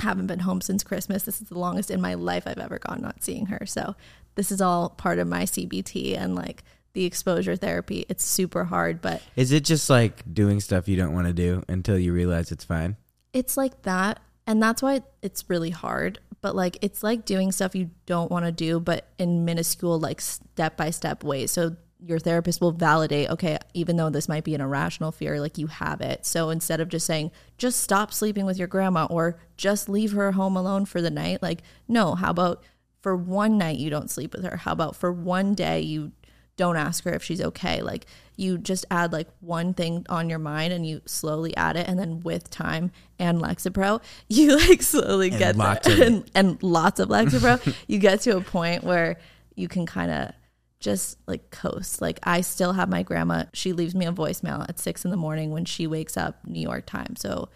[0.00, 1.24] haven't been home since Christmas.
[1.24, 3.66] This is the longest in my life I've ever gone not seeing her.
[3.66, 3.94] So
[4.34, 8.06] this is all part of my CBT and like the exposure therapy.
[8.08, 11.62] It's super hard, but Is it just like doing stuff you don't want to do
[11.68, 12.96] until you realize it's fine?
[13.32, 14.18] it's like that.
[14.46, 16.18] And that's why it's really hard.
[16.40, 20.20] But like it's like doing stuff you don't want to do, but in minuscule, like
[20.20, 21.50] step by step ways.
[21.52, 25.58] So your therapist will validate, okay, even though this might be an irrational fear, like
[25.58, 26.24] you have it.
[26.24, 30.32] So instead of just saying, just stop sleeping with your grandma or just leave her
[30.32, 32.62] home alone for the night, like, no, how about
[33.00, 34.56] for one night you don't sleep with her?
[34.56, 36.12] How about for one day you
[36.60, 37.80] don't ask her if she's okay.
[37.80, 38.04] Like
[38.36, 41.98] you just add like one thing on your mind and you slowly add it and
[41.98, 47.74] then with time and Lexapro, you like slowly get there and, and lots of Lexapro,
[47.86, 49.16] you get to a point where
[49.54, 50.32] you can kind of
[50.80, 52.00] just like coast.
[52.00, 55.16] Like I still have my grandma, she leaves me a voicemail at six in the
[55.16, 57.16] morning when she wakes up New York time.
[57.16, 57.50] So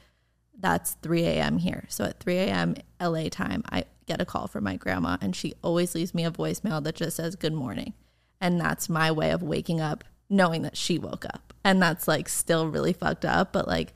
[0.58, 1.58] that's 3 a.m.
[1.58, 1.86] here.
[1.88, 2.74] So at 3 a.m.
[3.00, 6.30] LA time, I get a call from my grandma and she always leaves me a
[6.30, 7.94] voicemail that just says good morning.
[8.40, 11.54] And that's my way of waking up knowing that she woke up.
[11.64, 13.94] And that's like still really fucked up, but like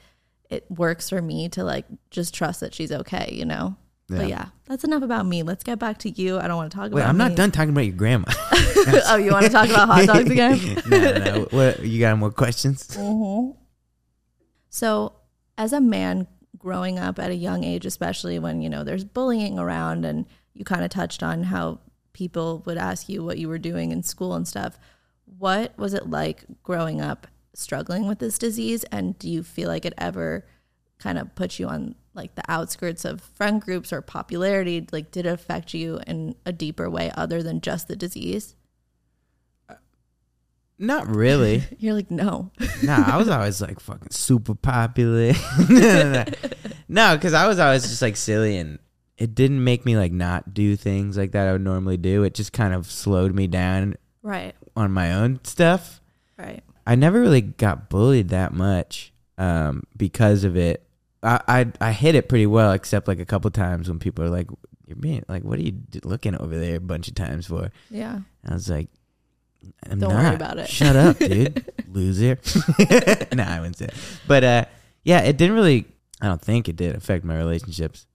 [0.49, 3.77] it works for me to like just trust that she's okay, you know?
[4.09, 4.27] But Yeah.
[4.27, 5.43] yeah, that's enough about me.
[5.43, 6.39] Let's get back to you.
[6.39, 7.37] I don't want to talk Wait, about I'm not me.
[7.37, 8.25] done talking about your grandma.
[9.09, 10.59] oh, you want to talk about hot dogs again?
[10.89, 11.49] no, no.
[11.51, 12.87] What, you got more questions?
[12.89, 13.59] Mm-hmm.
[14.71, 15.13] So,
[15.57, 19.59] as a man growing up at a young age, especially when, you know, there's bullying
[19.59, 21.81] around and you kind of touched on how
[22.13, 24.79] people would ask you what you were doing in school and stuff.
[25.39, 28.85] What was it like growing up struggling with this disease?
[28.85, 30.47] And do you feel like it ever
[30.99, 34.87] kind of put you on like the outskirts of friend groups or popularity?
[34.93, 38.55] Like, did it affect you in a deeper way other than just the disease?
[40.79, 41.65] Not really.
[41.79, 42.51] You're like, no.
[42.83, 45.33] nah, I was always like fucking super popular.
[45.71, 46.25] no,
[46.89, 48.79] no, because I was always just like silly and
[49.17, 52.23] it didn't make me like not do things like that I would normally do.
[52.23, 56.01] It just kind of slowed me down right, on my own stuff.
[56.39, 56.63] right.
[56.87, 60.88] I never really got bullied that much um, because of it.
[61.23, 64.31] I, I I hit it pretty well, except like a couple times when people are
[64.31, 64.49] like,
[64.87, 67.71] "You're being like, what are you looking over there?" A bunch of times for.
[67.91, 68.21] Yeah.
[68.47, 68.89] I was like,
[69.89, 70.23] I'm Don't not.
[70.25, 70.69] worry about it.
[70.69, 71.65] Shut up, dude.
[71.89, 72.39] Loser.
[73.35, 73.87] no, I wouldn't say.
[73.87, 73.95] That.
[74.27, 74.65] But uh,
[75.03, 75.87] Yeah, it didn't really.
[76.21, 78.07] I don't think it did affect my relationships,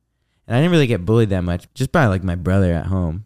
[0.48, 3.26] and I didn't really get bullied that much, just by like my brother at home.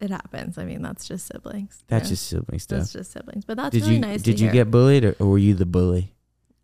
[0.00, 0.58] It happens.
[0.58, 1.82] I mean, that's just siblings.
[1.88, 2.10] That's Yeah.
[2.10, 2.78] just sibling stuff.
[2.78, 3.44] that's just siblings.
[3.44, 4.22] But that's did really you nice.
[4.22, 4.52] did you hear.
[4.64, 6.14] get bullied, or, or were you the bully?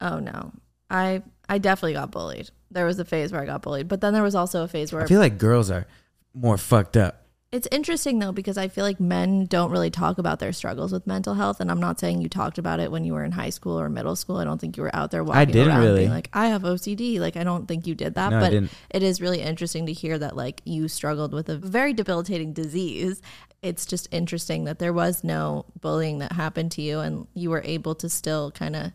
[0.00, 0.52] Oh no,
[0.90, 2.50] I I definitely got bullied.
[2.70, 4.92] There was a phase where I got bullied, but then there was also a phase
[4.92, 5.86] where I feel like girls are
[6.34, 7.20] more fucked up.
[7.52, 11.06] It's interesting though because I feel like men don't really talk about their struggles with
[11.06, 13.50] mental health, and I'm not saying you talked about it when you were in high
[13.50, 14.38] school or middle school.
[14.38, 16.00] I don't think you were out there walking didn't around really.
[16.00, 18.30] being like, "I have OCD." Like, I don't think you did that.
[18.30, 18.72] No, I but didn't.
[18.90, 23.22] it is really interesting to hear that like you struggled with a very debilitating disease.
[23.62, 27.62] It's just interesting that there was no bullying that happened to you, and you were
[27.64, 28.90] able to still kind of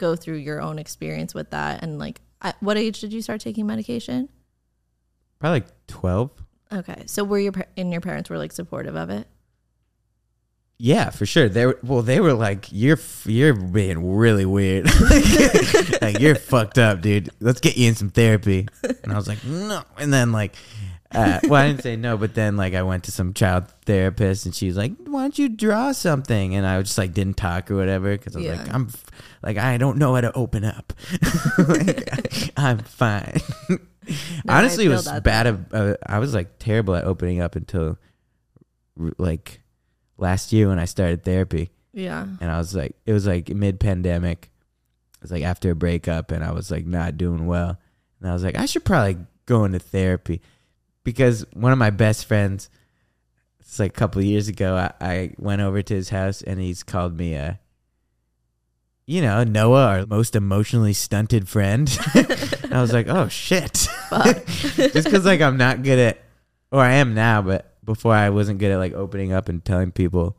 [0.00, 1.82] go through your own experience with that.
[1.82, 4.28] And like, at what age did you start taking medication?
[5.38, 6.30] Probably like twelve.
[6.72, 9.28] Okay, so were your and your parents were like supportive of it?
[10.82, 11.50] Yeah, for sure.
[11.50, 14.86] They were, well, they were like, "You're you're being really weird.
[16.00, 17.28] like you're fucked up, dude.
[17.38, 18.66] Let's get you in some therapy."
[19.02, 20.56] And I was like, "No." And then like,
[21.12, 24.46] uh, well, I didn't say no, but then like I went to some child therapist,
[24.46, 27.36] and she was like, "Why don't you draw something?" And I was just like didn't
[27.36, 28.56] talk or whatever because I was Yeah.
[28.62, 29.04] like, "I'm f-
[29.42, 30.92] like I don't know how to open up.
[31.58, 33.40] Like, I'm fine."
[34.44, 35.46] No, Honestly, it was bad.
[35.46, 37.96] Of, uh, I was like terrible at opening up until
[39.18, 39.60] like
[40.18, 42.26] last year when I started therapy, Yeah.
[42.40, 44.50] and I was like, it was like mid pandemic.
[45.18, 47.78] It was like after a breakup, and I was like not doing well,
[48.20, 50.40] and I was like, I should probably go into therapy
[51.04, 52.68] because one of my best friends,
[53.60, 56.60] it's like a couple of years ago, I, I went over to his house, and
[56.60, 57.60] he's called me a.
[59.06, 61.90] You know, Noah, our most emotionally stunted friend.
[62.14, 63.88] and I was like, oh shit.
[64.12, 66.20] Just because, like, I'm not good at,
[66.70, 69.90] or I am now, but before I wasn't good at, like, opening up and telling
[69.90, 70.36] people,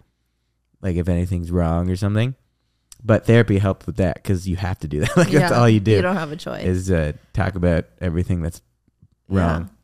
[0.82, 2.34] like, if anything's wrong or something.
[3.04, 5.18] But therapy helped with that because you have to do that.
[5.18, 6.64] like, that's all you do You don't have a choice.
[6.64, 8.62] is uh, talk about everything that's
[9.28, 9.64] wrong.
[9.64, 9.81] Yeah.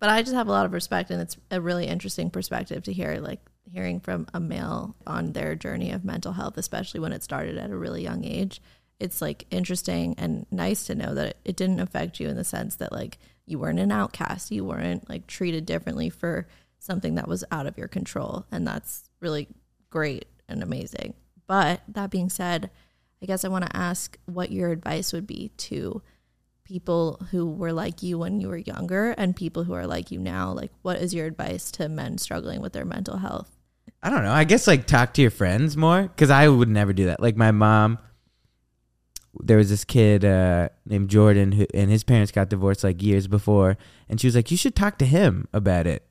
[0.00, 2.92] But I just have a lot of respect, and it's a really interesting perspective to
[2.92, 7.22] hear, like hearing from a male on their journey of mental health, especially when it
[7.22, 8.62] started at a really young age.
[8.98, 12.76] It's like interesting and nice to know that it, didn't affect you in the sense
[12.76, 17.44] that like you weren't an outcast, you weren't like treated differently for something that was
[17.50, 19.48] out of your control, and that's really
[19.90, 21.12] great and amazing.
[21.46, 22.70] But that being said,
[23.22, 26.00] I guess I want to ask what your advice would be to
[26.70, 30.20] people who were like you when you were younger and people who are like you
[30.20, 33.50] now like what is your advice to men struggling with their mental health
[34.02, 34.32] I don't know.
[34.32, 37.20] I guess like talk to your friends more because I would never do that.
[37.20, 37.98] Like my mom,
[39.40, 43.26] there was this kid uh, named Jordan who, and his parents got divorced like years
[43.26, 43.76] before,
[44.08, 46.09] and she was like, "You should talk to him about it."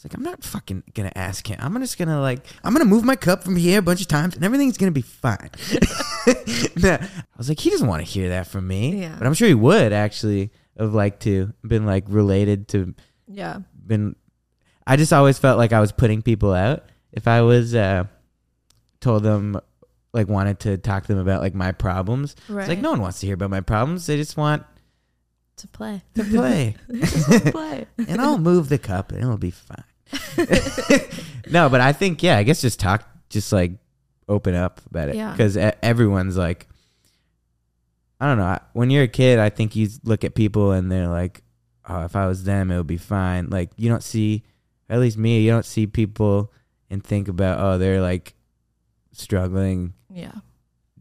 [0.00, 1.58] I was like, "I'm not fucking gonna ask him.
[1.60, 4.34] I'm just gonna like, I'm gonna move my cup from here a bunch of times,
[4.34, 5.50] and everything's gonna be fine."
[6.76, 7.08] Nah, I
[7.38, 9.14] was like, he doesn't want to hear that from me, Yeah.
[9.18, 12.94] but I'm sure he would actually have liked to been like related to
[13.26, 14.16] yeah been
[14.86, 18.04] I just always felt like I was putting people out if I was uh
[19.00, 19.58] told them
[20.12, 22.36] like wanted to talk to them about like my problems.
[22.48, 24.06] right It's like no one wants to hear about my problems.
[24.06, 24.64] They just want
[25.56, 26.76] to play to play.
[27.50, 29.84] play and I'll move the cup and it'll be fine.
[31.50, 33.72] no, but I think yeah, I guess just talk just like
[34.28, 35.36] open up about it Yeah.
[35.36, 36.66] cuz everyone's like
[38.20, 38.44] I don't know.
[38.44, 41.42] I- When you're a kid, I think you look at people and they're like,
[41.88, 44.42] "Oh, if I was them, it would be fine." Like you don't see,
[44.90, 46.52] at least me, you don't see people
[46.90, 48.34] and think about, "Oh, they're like
[49.12, 50.32] struggling yeah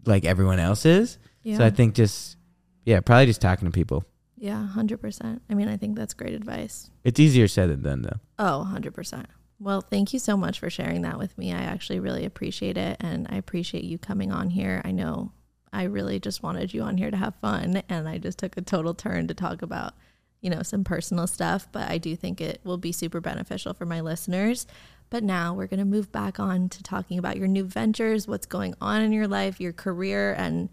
[0.05, 2.37] like everyone else is." yeah So I think just
[2.85, 4.05] yeah, probably just talking to people.
[4.39, 6.89] Yeah 100% i mean i think that's great advice.
[7.03, 8.19] It's easier said than done, though.
[8.39, 9.25] oh 100%
[9.59, 11.51] well thank you so much for sharing that with me.
[11.51, 14.81] I actually really appreciate it and i appreciate you coming on here.
[14.85, 15.31] I know
[15.71, 18.61] i really just wanted you on here to have fun and i just took a
[18.61, 19.93] total turn to talk about
[20.41, 23.85] you know some personal stuff but i do think it will be super beneficial for
[23.85, 24.65] my listeners.
[25.11, 28.45] But now we're going to move back on to talking about your new ventures what's
[28.45, 30.69] going on in your life your career and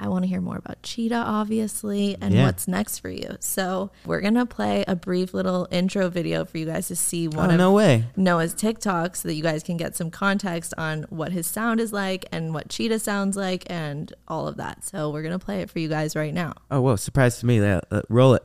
[0.00, 2.44] I want to hear more about Cheetah, obviously, and Yeah.
[2.44, 3.36] what's next for you.
[3.40, 7.28] So, we're going to play a brief little intro video for you guys to see
[7.28, 8.04] one oh of no way!
[8.16, 11.92] Noah's TikTok so that you guys can get some context on what his sound is
[11.92, 14.84] like and what Cheetah sounds like and all of that.
[14.84, 16.54] So, we're going to play it for you guys right now.
[16.70, 16.96] Oh whoa!
[16.96, 17.60] Surprise to me.
[17.64, 18.42] Uh, uh, roll it.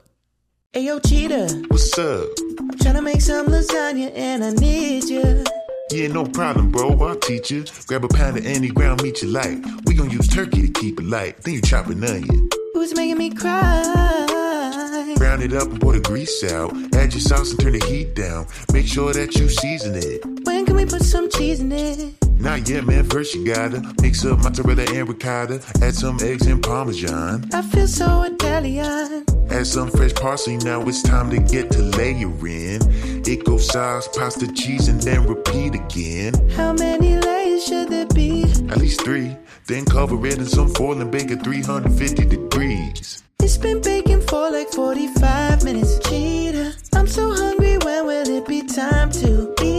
[0.75, 2.29] Ayo, cheetah, What's up?
[2.59, 5.43] I'm tryna make some lasagna and I need you.
[5.91, 6.91] Yeah, no problem, bro.
[7.01, 7.65] I'll teach you.
[7.87, 9.57] Grab a pound of any ground meat you like.
[9.85, 11.41] We gon' use turkey to keep it light.
[11.41, 12.47] Then you chop an onion.
[12.73, 15.15] Who's making me cry?
[15.17, 16.73] Brown it up and pour the grease out.
[16.93, 18.45] Add your sauce and turn the heat down.
[18.71, 20.23] Make sure that you season it.
[20.45, 22.28] When can we put some cheese in it?
[22.39, 23.03] Not yet, man.
[23.03, 25.61] First you gotta mix up mozzarella and ricotta.
[25.81, 27.49] Add some eggs and parmesan.
[27.53, 29.25] I feel so Italian.
[29.49, 30.55] Add some fresh parsley.
[30.57, 32.79] Now it's time to get to layering.
[33.27, 36.33] It goes sauce, pasta, cheese, and then repeat again.
[36.51, 38.43] How many layers should there be?
[38.69, 39.35] At least three.
[39.67, 43.21] Then cover it in some foil and bake at 350 degrees.
[43.41, 45.99] It's been baking for like 45 minutes.
[46.07, 47.77] Cheetah, I'm so hungry.
[47.79, 49.78] When will it be time to eat?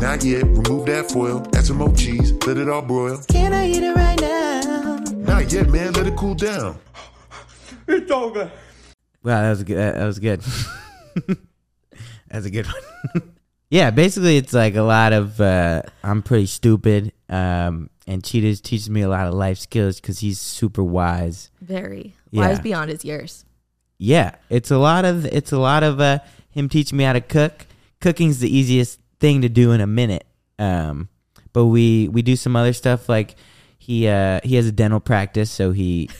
[0.00, 0.44] Not yet.
[0.44, 1.46] Remove that foil.
[1.54, 2.32] Add some more cheese.
[2.46, 3.20] Let it all broil.
[3.28, 4.96] Can I eat it right now?
[5.14, 5.92] Not yet, man.
[5.92, 6.78] Let it cool down.
[7.88, 8.44] It's over.
[9.24, 9.76] Wow, that was good.
[9.76, 10.42] That that was good.
[12.30, 13.34] That's a good one.
[13.70, 18.88] yeah, basically, it's like a lot of uh, I'm pretty stupid, um, and Cheetahs teaches
[18.88, 21.50] me a lot of life skills because he's super wise.
[21.60, 22.46] Very Yeah.
[22.46, 23.44] wise beyond his years.
[23.98, 26.20] Yeah, it's a lot of it's a lot of uh,
[26.50, 27.66] him teaching me how to cook.
[28.00, 30.26] Cooking's the easiest thing to do in a minute.
[30.58, 31.08] Um,
[31.52, 33.36] but we we do some other stuff like
[33.78, 36.10] he uh, he has a dental practice, so he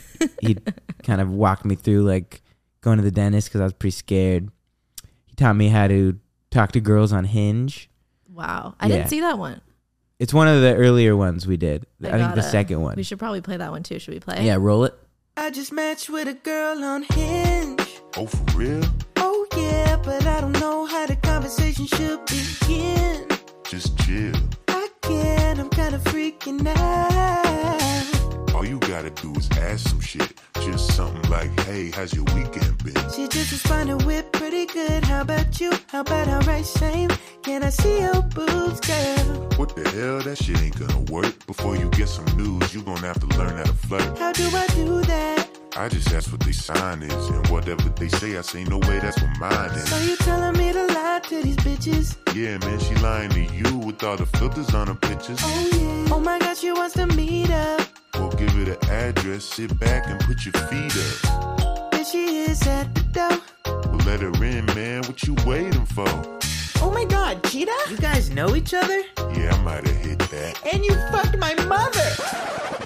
[0.41, 0.57] he
[1.03, 2.43] kind of walked me through like
[2.81, 4.51] going to the dentist because I was pretty scared.
[5.27, 6.19] He taught me how to
[6.51, 7.89] talk to girls on Hinge.
[8.33, 8.97] Wow, I Yeah.
[8.97, 9.61] didn't see that one.
[10.19, 11.87] It's one of the earlier ones we did.
[12.03, 12.97] I, think the second one.
[12.97, 13.99] We should probably play that one too.
[13.99, 14.45] Should we play?
[14.45, 14.95] Yeah, roll it.
[15.37, 18.01] I just matched with a girl on Hinge.
[18.17, 18.83] Oh, for real?
[19.17, 20.90] Oh yeah, but I don't know how the
[21.51, 23.27] conversation should begin.
[23.65, 24.35] Just chill.
[24.69, 28.55] I can't, I'm kinda freaking out.
[28.55, 30.33] All you gotta do is ask some shit.
[30.63, 32.95] Just something like, hey, how's your weekend been?
[33.11, 35.03] She just responded with pretty good.
[35.05, 35.73] How about you?
[35.89, 37.11] How about alright, same?
[37.43, 39.49] Can I see your boobs, girl?
[39.57, 40.21] What the hell?
[40.21, 41.35] That shit ain't gonna work.
[41.47, 44.19] Before you get some news, you gonna have to learn how to flirt.
[44.19, 45.50] How do I do that?
[45.81, 48.99] I just ask what they sign is, and whatever they say, I say, no way,
[48.99, 50.09] that's what mine So is.
[50.11, 52.17] you telling me to lie to these bitches?
[52.37, 55.39] Yeah, man, she lying to you with all the filters on her pictures.
[55.43, 56.15] Oh yeah.
[56.15, 57.81] Oh my god, she wants to meet up.
[58.13, 61.93] Well, give her the address, sit back and put your feet up.
[61.93, 63.39] There she is at the door.
[63.65, 65.01] Well, let her in, man.
[65.05, 66.05] What you waiting for?
[66.83, 67.73] Oh my god, Cheetah?
[67.89, 69.01] You guys know each other?
[69.35, 70.61] Yeah, I might have hit that.
[70.71, 72.80] And you fucked my mother!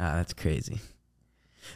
[0.00, 0.80] Ah, that's crazy.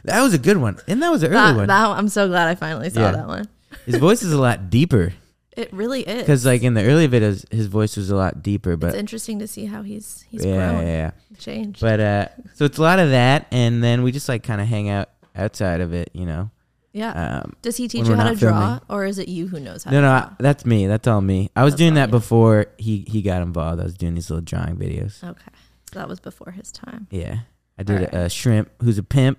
[0.03, 1.67] That was a good one, and that was an early That, one.
[1.67, 3.11] that- I'm so glad I finally saw Yeah.
[3.11, 3.47] that one.
[3.85, 5.13] His voice is a lot deeper
[5.55, 6.21] It really is.
[6.23, 8.75] because, like in the early videos, his voice was a lot deeper.
[8.77, 11.11] But it's But interesting to see how he's he's yeah, grown, yeah, yeah.
[11.37, 11.81] changed.
[11.81, 14.67] But uh, so it's a lot of that, and then we just like kind of
[14.67, 16.49] hang out outside of it, you know.
[16.93, 17.41] yeah.
[17.43, 18.81] Um, Does he teach when you we're how to not draw, filming.
[18.89, 20.11] or is it you who knows how no, to no?
[20.11, 20.87] I, that's me.
[20.87, 21.51] That's all me.
[21.55, 22.11] I was That's doing all that you.
[22.19, 23.79] before he he got involved.
[23.79, 25.23] I was doing these little drawing videos.
[25.23, 25.51] okay,
[25.91, 27.07] so that was before his time.
[27.11, 27.39] Yeah,
[27.77, 28.13] I did Alright.
[28.13, 29.37] a, shrimp who's a pimp.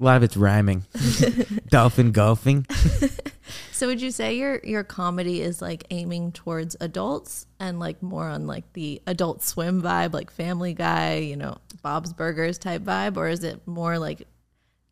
[0.00, 0.84] A lot of it's rhyming.
[1.68, 2.66] Dolphin golfing.
[3.72, 8.28] So would you say your your comedy is like aiming towards adults and like more
[8.28, 13.16] on like the adult swim vibe, like Family Guy, you know, Bob's Burgers type vibe,
[13.16, 14.26] or is it more like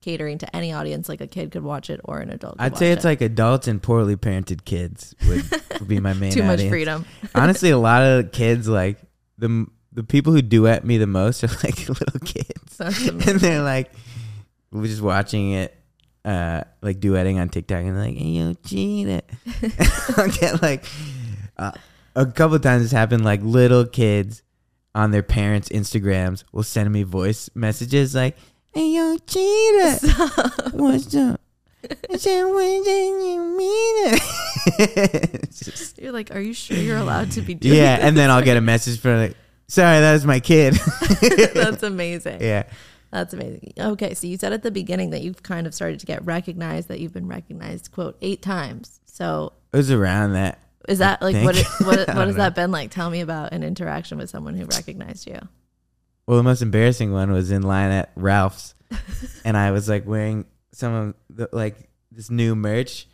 [0.02, 2.58] catering to any audience, like a kid could watch it or an adult?
[2.58, 3.08] Could I'd say it's it?
[3.08, 5.42] like adults and poorly parented kids would,
[5.80, 6.30] would be my main.
[6.30, 6.70] too much audience.
[6.70, 7.04] freedom.
[7.34, 8.98] Honestly, a lot of kids like
[9.36, 9.66] the
[9.97, 12.78] the people who duet me the most are like little kids,
[13.11, 13.90] and they're like
[14.70, 15.72] we're just watching it.
[16.24, 19.22] Uh, like duetting on TikTok and they're like, hey, yo, cheetah.
[20.16, 20.84] I'll get like
[21.57, 21.70] uh,
[22.16, 23.24] a couple times it's happened.
[23.24, 24.42] Like little kids
[24.92, 28.36] on their parents' Instagrams will send me voice messages like,
[28.74, 31.40] "Hey, yo, cheetah, what's up?"
[32.11, 34.18] I said, "When did you mean
[35.53, 38.42] just- You're like, are you sure you're allowed to be doing yeah, and then I'll
[38.42, 39.36] get a message from like,
[39.68, 40.74] "Sorry, that was my kid."
[41.54, 42.40] That's amazing.
[42.42, 42.64] yeah,
[43.10, 43.72] That's amazing.
[43.78, 46.88] Okay, so you said at the beginning that you've kind of started to get recognized,
[46.88, 49.00] that you've been recognized, quote, eight times.
[49.06, 50.58] So it was around that.
[50.88, 51.56] is that like what?
[51.56, 52.42] It, what, I what has know.
[52.42, 52.90] that been like?
[52.90, 55.38] Tell me about an interaction with someone who recognized you.
[56.26, 58.74] Well, the most embarrassing one was in line at Ralph's,
[59.44, 63.06] and I was like wearing some of the, like this new merch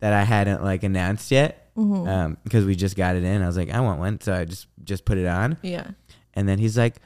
[0.00, 2.08] that I hadn't like announced yet Mm-hmm.
[2.08, 3.42] um, because we just got it in.
[3.42, 5.88] I was like, I want one, so I just just put it on, Yeah.
[6.32, 6.96] and then he's like,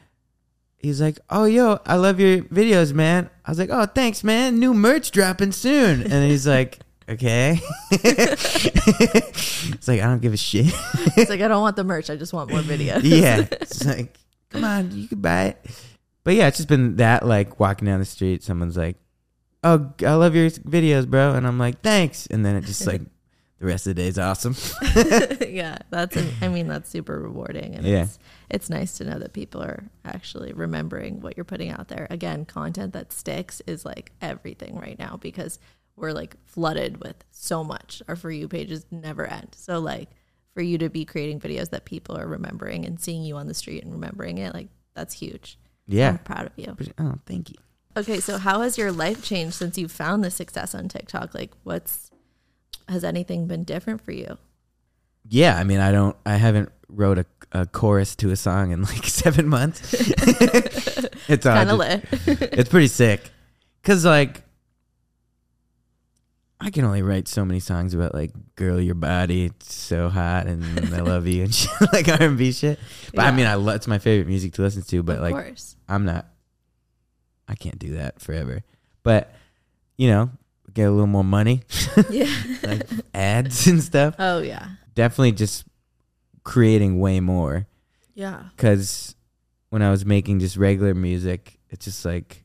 [0.79, 3.29] he's like, oh yo, I love your videos, man.
[3.45, 4.61] I was like, oh thanks, man.
[4.61, 6.79] New merch dropping soon, and he's like.
[7.09, 7.59] Okay.
[7.91, 10.67] it's like I don't give a shit.
[11.17, 12.09] It's like I don't want the merch.
[12.09, 13.01] I just want more videos.
[13.05, 13.47] yeah.
[13.51, 14.17] It's like,
[14.51, 15.67] come on, you can buy it.
[16.23, 18.97] But yeah, it's just been that like walking down the street, someone's like,
[19.63, 23.03] "Oh, I love your videos, bro," and I'm like, "Thanks," and then it just like
[23.59, 24.55] the rest of the day is awesome.
[25.49, 26.17] yeah, that's.
[26.41, 28.03] I mean, that's super rewarding, and Yeah.
[28.05, 32.07] it's it's nice to know that people are actually remembering what you're putting out there.
[32.11, 35.59] Again, content that sticks is like everything right now because
[35.97, 38.03] we're like flooded with so much.
[38.09, 39.55] Our for you pages never end.
[39.55, 40.09] So like
[40.55, 43.55] for you to be creating videos that people are remembering and seeing you on the
[43.55, 44.55] street and remembering it.
[44.55, 45.59] Like that's huge.
[45.87, 46.09] Yeah.
[46.11, 46.77] I'm proud of you.
[46.99, 47.57] Oh, thank you.
[47.97, 51.35] Okay, so how has your life changed since you found the success on TikTok?
[51.35, 52.11] Like what's
[52.89, 54.39] has anything been different for you?
[55.29, 58.83] Yeah, I mean, I don't, I haven't wrote a, a chorus to a song in
[58.83, 59.95] like seven months.
[59.95, 62.05] it's uh, Kind of lit.
[62.53, 63.23] it's pretty sick
[63.83, 64.43] because like
[66.61, 70.47] i can only write so many songs about like girl your body it's so hot
[70.47, 70.63] and
[70.95, 72.79] i love you and shit, like r&b shit
[73.15, 75.33] but i mean i lo- it's my favorite music to listen to but of like
[75.33, 75.77] course.
[75.89, 76.27] i'm not
[77.51, 78.63] i can't do that forever
[79.03, 79.35] but
[79.99, 80.31] you know
[80.73, 81.63] get a little more money
[82.11, 82.33] Yeah.
[82.63, 84.69] like ads and stuff Oh yeah.
[84.95, 85.65] definitely just
[86.45, 87.67] creating way more
[88.15, 88.45] Yeah.
[88.57, 89.15] because
[89.71, 92.43] when I was making just regular music, it's just like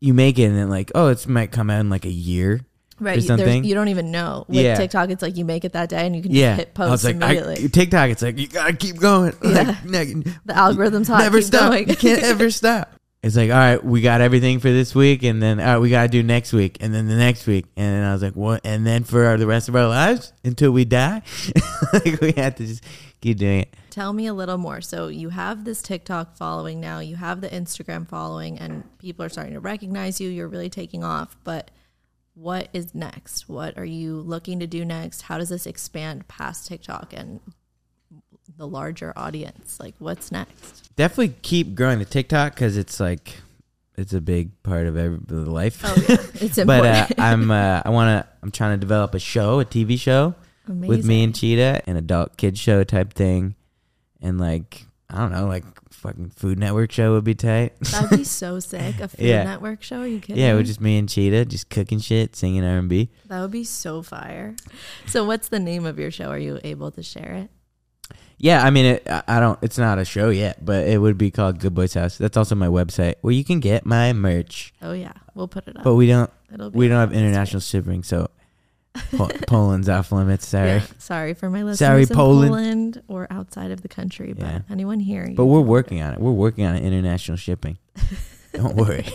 [0.00, 2.60] you make it and then like, oh, it might come out in like a year.
[3.00, 3.18] Right.
[3.18, 3.64] or there's- something.
[3.64, 4.44] You don't even know.
[4.48, 4.74] With Yeah.
[4.76, 6.90] TikTok, it's like you make it that day and you can Yeah, just hit I
[6.90, 7.64] was post immediately.
[7.64, 7.66] I.
[7.68, 9.32] TikTok, it's like you gotta keep going.
[9.44, 9.76] Yeah.
[9.84, 10.08] Like,
[10.44, 11.18] the algorithm's hot.
[11.20, 11.70] never stop.
[11.72, 11.88] going.
[11.88, 12.93] You can't ever stop.
[13.24, 15.88] It's like, all right, we got everything for this week, and then all right, we
[15.88, 18.60] gotta do next week, and then the next week, and then I was like, what?
[18.64, 21.22] And then for our, the rest of our lives until we die,
[21.94, 22.84] like we have to just
[23.22, 23.74] keep doing it.
[23.88, 24.82] Tell me a little more.
[24.82, 29.30] So you have this TikTok following now, you have the Instagram following, and people are
[29.30, 30.28] starting to recognize you.
[30.28, 31.34] You're really taking off.
[31.44, 31.70] But
[32.34, 33.48] what is next?
[33.48, 35.22] What are you looking to do next?
[35.22, 37.40] How does this expand past TikTok and
[38.54, 39.80] the larger audience?
[39.80, 40.83] Like, what's next?
[40.96, 43.34] Definitely keep growing the TikTok because it's like
[43.96, 45.80] it's a big part of every life.
[45.84, 47.08] Oh yeah, it's important.
[47.08, 49.98] but uh, I'm uh, I want to I'm trying to develop a show, a TV
[49.98, 50.34] show
[50.68, 50.88] Amazing.
[50.88, 53.54] with me and Cheetah, an adult kid show type thing,
[54.20, 57.78] and like I don't know, like fucking Food Network show would be tight.
[57.80, 59.00] That'd be so sick.
[59.00, 59.44] A Food Yeah.
[59.44, 60.00] Network show?
[60.00, 60.42] Are you kidding?
[60.42, 63.10] yeah, it was just me and Cheetah just cooking shit, singing R and B.
[63.28, 64.54] That would be so fire.
[65.06, 66.30] So, what's the name of your show?
[66.30, 67.50] Are you able to share it?
[68.38, 69.58] Yeah, I mean, it, I don't.
[69.62, 72.18] It's not a show yet, but it would be called Good Boys House.
[72.18, 75.76] That's also my website where you can get my merch, Oh yeah, we'll put it
[75.76, 75.84] up.
[75.84, 76.30] but we don't.
[76.52, 78.28] It'll be We don't have international shipping, so
[79.16, 80.46] Po- Poland's off limits.
[80.48, 80.68] Sorry.
[80.68, 82.48] Yeah, sorry for my listeners Sorry, in Poland.
[82.50, 84.60] Poland or outside of the country, but Yeah.
[84.70, 85.32] anyone here.
[85.34, 86.20] But we're working on it.
[86.20, 87.78] We're working on international shipping.
[88.52, 89.04] Don't worry.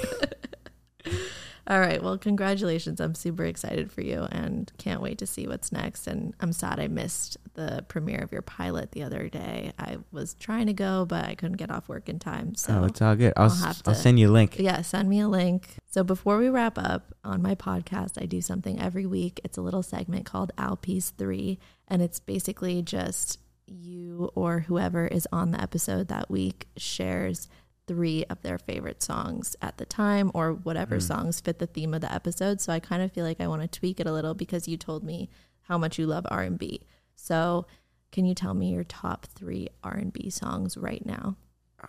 [1.69, 2.01] All right.
[2.01, 2.99] Well, congratulations.
[2.99, 6.07] I'm super excited for you and can't wait to see what's next.
[6.07, 9.73] And I'm sad I missed the premiere of your pilot the other day.
[9.77, 12.55] I was trying to go, but I couldn't get off work in time.
[12.55, 13.33] So oh, it's all good.
[13.37, 14.57] I'll, I'll s- have I'll to- send you a link.
[14.57, 15.75] Yeah, send me a link.
[15.85, 19.39] So before we wrap up on my podcast, I do something every week.
[19.43, 25.05] It's a little segment called Al Piece 3, and it's basically just you or whoever
[25.05, 27.47] is on the episode that week shares
[27.89, 32.01] three of their favorite songs at the time or whatever songs fit the theme of
[32.01, 32.61] the episode.
[32.61, 34.77] So I kind of feel like I want to tweak it a little because you
[34.77, 35.27] told me
[35.61, 36.81] how much you love R&B.
[37.15, 37.65] So
[38.11, 41.35] can you tell me your top 3 R&B songs right now?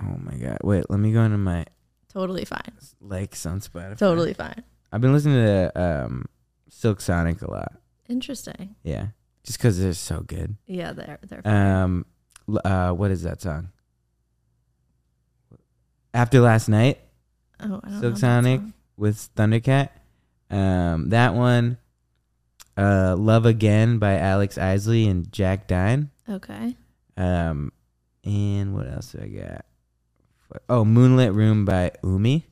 [0.01, 0.57] Oh my god.
[0.65, 1.67] Wait, let me go into my
[2.09, 2.73] Totally fine.
[3.01, 3.99] likes on Spotify.
[3.99, 4.65] Totally fine.
[4.91, 6.25] I've been listening to um,
[6.71, 7.73] Silk Sonic a lot.
[8.09, 8.75] Interesting.
[8.83, 9.09] Yeah,
[9.45, 10.57] just because they're so good.
[10.67, 11.83] Yeah, they're they're fire.
[11.85, 12.07] Um,
[12.65, 13.69] uh, what is that song?
[16.13, 16.99] After last night
[17.61, 18.61] oh, I don't Silk Sonic
[18.97, 19.91] with Thundercat.
[20.51, 21.79] Um, that one.
[22.77, 26.11] Uh, Love Again by Alex Isley and Jack Dine.
[26.29, 26.75] Okay.
[27.17, 27.73] Um,
[28.25, 29.65] and what else do I got?
[30.69, 32.47] Oh, Moonlit Room by Umi.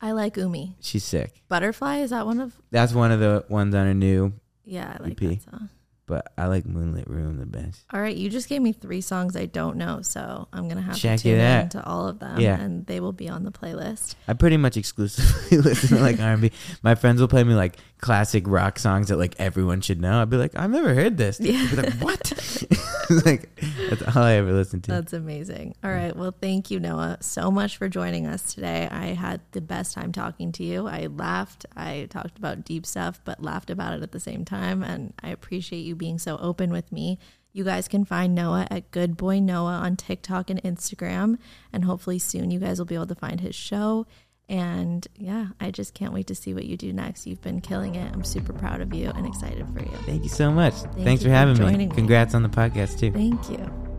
[0.00, 0.76] I like Umi.
[0.80, 1.42] She's sick.
[1.48, 2.54] Butterfly is that one of?
[2.70, 4.32] That's one of the ones on her new,
[4.64, 5.28] Yeah, I like EP.
[5.30, 5.68] that song.
[6.10, 7.84] But I like Moonlit Room the best.
[7.92, 10.96] All right, you just gave me three songs I don't know, so I'm gonna have
[10.98, 11.62] Check to tune out.
[11.62, 12.60] into all of them, Yeah.
[12.60, 14.16] and they will be on the playlist.
[14.28, 16.50] I pretty much exclusively listen to like R&B.
[16.82, 20.20] My friends will play me like classic rock songs that like everyone should know.
[20.20, 21.38] I'd be like, I've never heard this.
[21.40, 21.66] Yeah.
[21.74, 22.66] Like, what?
[23.24, 23.50] like
[23.88, 24.90] that's all I ever listen to.
[24.90, 25.74] That's amazing.
[25.82, 28.88] All right, well, thank you, Noah, so much for joining us today.
[28.90, 30.86] I had the best time talking to you.
[30.86, 31.66] I laughed.
[31.76, 35.30] I talked about deep stuff, but laughed about it at the same time, and I
[35.30, 37.18] appreciate you being so open with me.
[37.52, 41.38] You guys can find Noah at Goodboy Noah on TikTok and Instagram,
[41.72, 44.06] and hopefully soon you guys will be able to find his show.
[44.50, 47.24] And yeah, I just can't wait to see what you do next.
[47.24, 48.12] You've been killing it.
[48.12, 49.96] I'm super proud of you and excited for you.
[50.04, 50.74] Thank you so much.
[50.74, 51.86] Thanks you for for having me.
[51.86, 51.94] me.
[51.94, 53.12] Congrats on the podcast too.
[53.12, 53.89] Thank you.